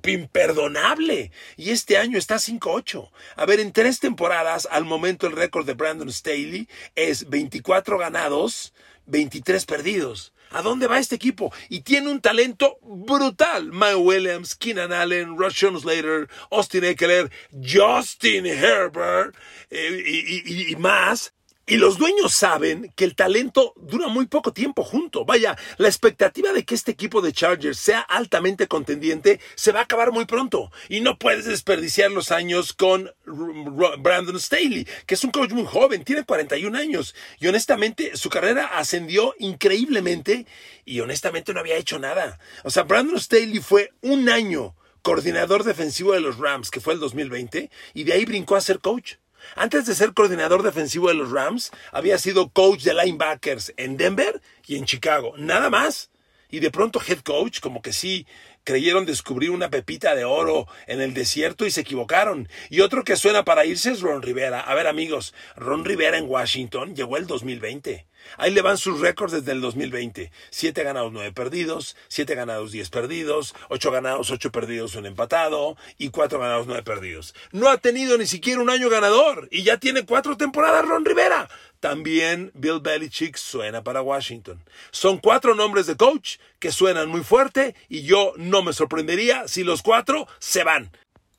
imperdonable. 0.07 1.31
Y 1.57 1.71
este 1.71 1.97
año 1.99 2.19
está 2.19 2.37
5-8. 2.37 3.11
A 3.37 3.47
ver, 3.47 3.61
en 3.61 3.73
tres 3.73 4.01
temporadas, 4.01 4.69
al 4.71 4.85
momento 4.85 5.27
el 5.27 5.33
récord 5.37 5.67
de 5.67 5.75
Brandon 5.75 6.13
Staley 6.13 6.69
es 6.95 7.29
24 7.29 7.99
ganados, 7.99 8.73
23 9.07 9.67
perdidos. 9.67 10.33
¿A 10.53 10.63
dónde 10.63 10.89
va 10.89 10.99
este 10.99 11.15
equipo? 11.15 11.53
Y 11.69 11.83
tiene 11.83 12.11
un 12.11 12.21
talento 12.21 12.79
brutal. 12.83 13.71
Mike 13.73 13.95
Williams, 13.95 14.57
Keenan 14.57 14.93
Allen, 14.93 15.39
Russian 15.39 15.79
Slater, 15.79 16.29
Austin 16.51 16.85
Eckler, 16.85 17.31
Justin 17.53 18.47
Herbert 18.47 19.37
eh, 19.71 20.73
y 20.73 20.77
más. 20.77 21.33
Y 21.71 21.77
los 21.77 21.99
dueños 21.99 22.35
saben 22.35 22.93
que 22.97 23.05
el 23.05 23.15
talento 23.15 23.75
dura 23.77 24.09
muy 24.09 24.27
poco 24.27 24.53
tiempo 24.53 24.83
junto. 24.83 25.25
Vaya, 25.25 25.57
la 25.79 25.87
expectativa 25.87 26.53
de 26.53 26.65
que 26.65 26.75
este 26.75 26.91
equipo 26.91 27.21
de 27.21 27.33
Chargers 27.33 27.79
sea 27.79 28.01
altamente 28.01 28.67
contendiente 28.67 29.39
se 29.55 29.71
va 29.71 29.79
a 29.79 29.83
acabar 29.85 30.11
muy 30.11 30.25
pronto. 30.25 30.73
Y 30.89 31.01
no 31.01 31.17
puedes 31.17 31.45
desperdiciar 31.45 32.11
los 32.11 32.33
años 32.33 32.73
con 32.73 33.13
Brandon 33.25 34.41
Staley, 34.41 34.85
que 35.07 35.15
es 35.15 35.23
un 35.23 35.31
coach 35.31 35.53
muy 35.53 35.65
joven, 35.65 36.03
tiene 36.03 36.25
41 36.25 36.77
años. 36.77 37.15
Y 37.39 37.47
honestamente, 37.47 38.17
su 38.17 38.31
carrera 38.31 38.67
ascendió 38.77 39.37
increíblemente 39.39 40.47
y 40.85 40.99
honestamente 40.99 41.55
no 41.55 41.61
había 41.61 41.77
hecho 41.77 42.01
nada. 42.01 42.41
O 42.65 42.71
sea, 42.71 42.83
Brandon 42.83 43.21
Staley 43.21 43.61
fue 43.61 43.93
un 44.01 44.29
año 44.29 44.75
coordinador 45.03 45.63
defensivo 45.63 46.15
de 46.15 46.21
los 46.21 46.37
Rams, 46.39 46.69
que 46.69 46.81
fue 46.81 46.95
el 46.95 46.99
2020, 46.99 47.71
y 47.95 48.03
de 48.03 48.13
ahí 48.13 48.25
brincó 48.25 48.57
a 48.57 48.61
ser 48.61 48.81
coach. 48.81 49.15
Antes 49.57 49.87
de 49.87 49.95
ser 49.95 50.13
coordinador 50.15 50.63
defensivo 50.63 51.09
de 51.09 51.15
los 51.15 51.31
Rams, 51.31 51.71
había 51.93 52.19
sido 52.19 52.51
coach 52.51 52.83
de 52.83 52.95
linebackers 52.95 53.73
en 53.77 53.97
Denver 53.97 54.41
y 54.67 54.77
en 54.77 54.85
Chicago. 54.85 55.35
Nada 55.37 55.71
más. 55.71 56.11
Y 56.51 56.59
de 56.59 56.71
pronto 56.71 57.01
head 57.07 57.21
coach, 57.21 57.61
como 57.61 57.81
que 57.81 57.93
sí, 57.93 58.27
creyeron 58.65 59.07
descubrir 59.07 59.51
una 59.51 59.71
pepita 59.71 60.15
de 60.15 60.25
oro 60.25 60.67
en 60.87 61.01
el 61.01 61.15
desierto 61.15 61.65
y 61.65 61.71
se 61.71 61.83
equivocaron. 61.83 62.49
Y 62.69 62.81
otro 62.81 63.05
que 63.05 63.17
suena 63.17 63.45
para 63.45 63.65
irse 63.65 63.93
es 63.93 64.01
Ron 64.01 64.23
Rivera. 64.23 64.61
A 64.61 64.75
ver 64.75 64.87
amigos, 64.87 65.35
Ron 65.57 65.85
Rivera 65.85 66.19
en 66.19 66.29
Washington 66.29 66.95
llegó 66.95 67.17
el 67.17 67.27
2020. 67.27 68.07
Ahí 68.37 68.51
le 68.53 68.63
van 68.63 68.79
sus 68.79 69.01
récords 69.01 69.33
desde 69.33 69.53
el 69.53 69.61
2020. 69.61 70.31
Siete 70.51 70.83
ganados, 70.83 71.13
nueve 71.13 71.33
perdidos, 71.33 71.97
siete 72.09 72.35
ganados, 72.35 72.73
diez 72.73 72.91
perdidos, 72.91 73.55
ocho 73.69 73.91
ganados, 73.91 74.31
ocho 74.31 74.51
perdidos, 74.51 74.95
un 74.95 75.07
empatado 75.07 75.77
y 75.99 76.11
cuatro 76.11 76.39
ganados, 76.39 76.67
nueve 76.67 76.83
perdidos. 76.83 77.35
No 77.53 77.69
ha 77.69 77.79
tenido 77.79 78.17
ni 78.19 78.27
siquiera 78.27 78.61
un 78.61 78.71
año 78.71 78.89
ganador 78.89 79.49
y 79.51 79.63
ya 79.63 79.79
tiene 79.79 80.05
cuatro 80.05 80.37
temporadas 80.37 80.87
Ron 80.87 81.05
Rivera. 81.05 81.49
También 81.81 82.53
Bill 82.55 82.81
Belichick 82.81 83.37
suena 83.37 83.83
para 83.83 84.03
Washington. 84.03 84.63
Son 84.91 85.19
cuatro 85.19 85.55
nombres 85.55 85.87
de 85.87 85.97
coach 85.97 86.37
que 86.59 86.73
suenan 86.73 87.09
muy 87.09 87.23
fuerte 87.23 87.75
y 87.89 88.03
yo 88.03 88.35
no 88.37 88.63
me 88.63 88.75
sorprendería 88.75 89.49
si 89.49 89.65
los 89.65 89.83
cuatro 89.83 90.29
se 90.39 90.63
van. 90.63 90.91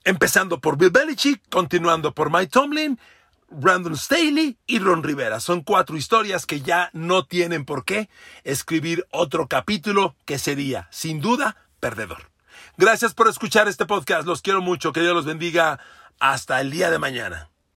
Empezando 0.03 0.59
por 0.59 0.77
Bill 0.77 0.89
Belichick, 0.89 1.41
continuando 1.49 2.15
por 2.15 2.31
Mike 2.31 2.47
Tomlin, 2.47 2.99
Brandon 3.51 3.95
Staley 3.95 4.57
y 4.65 4.79
Ron 4.79 5.03
Rivera. 5.03 5.39
Son 5.39 5.61
cuatro 5.61 5.97
historias 5.97 6.45
que 6.45 6.61
ya 6.61 6.89
no 6.93 7.25
tienen 7.25 7.65
por 7.65 7.85
qué 7.85 8.09
escribir 8.43 9.05
otro 9.11 9.47
capítulo 9.47 10.15
que 10.25 10.39
sería, 10.39 10.87
sin 10.91 11.21
duda, 11.21 11.57
perdedor. 11.79 12.31
Gracias 12.77 13.13
por 13.13 13.27
escuchar 13.27 13.67
este 13.67 13.85
podcast. 13.85 14.25
Los 14.25 14.41
quiero 14.41 14.61
mucho. 14.61 14.93
Que 14.93 15.01
Dios 15.01 15.13
los 15.13 15.25
bendiga. 15.25 15.79
Hasta 16.19 16.61
el 16.61 16.71
día 16.71 16.89
de 16.89 16.99
mañana. 16.99 17.50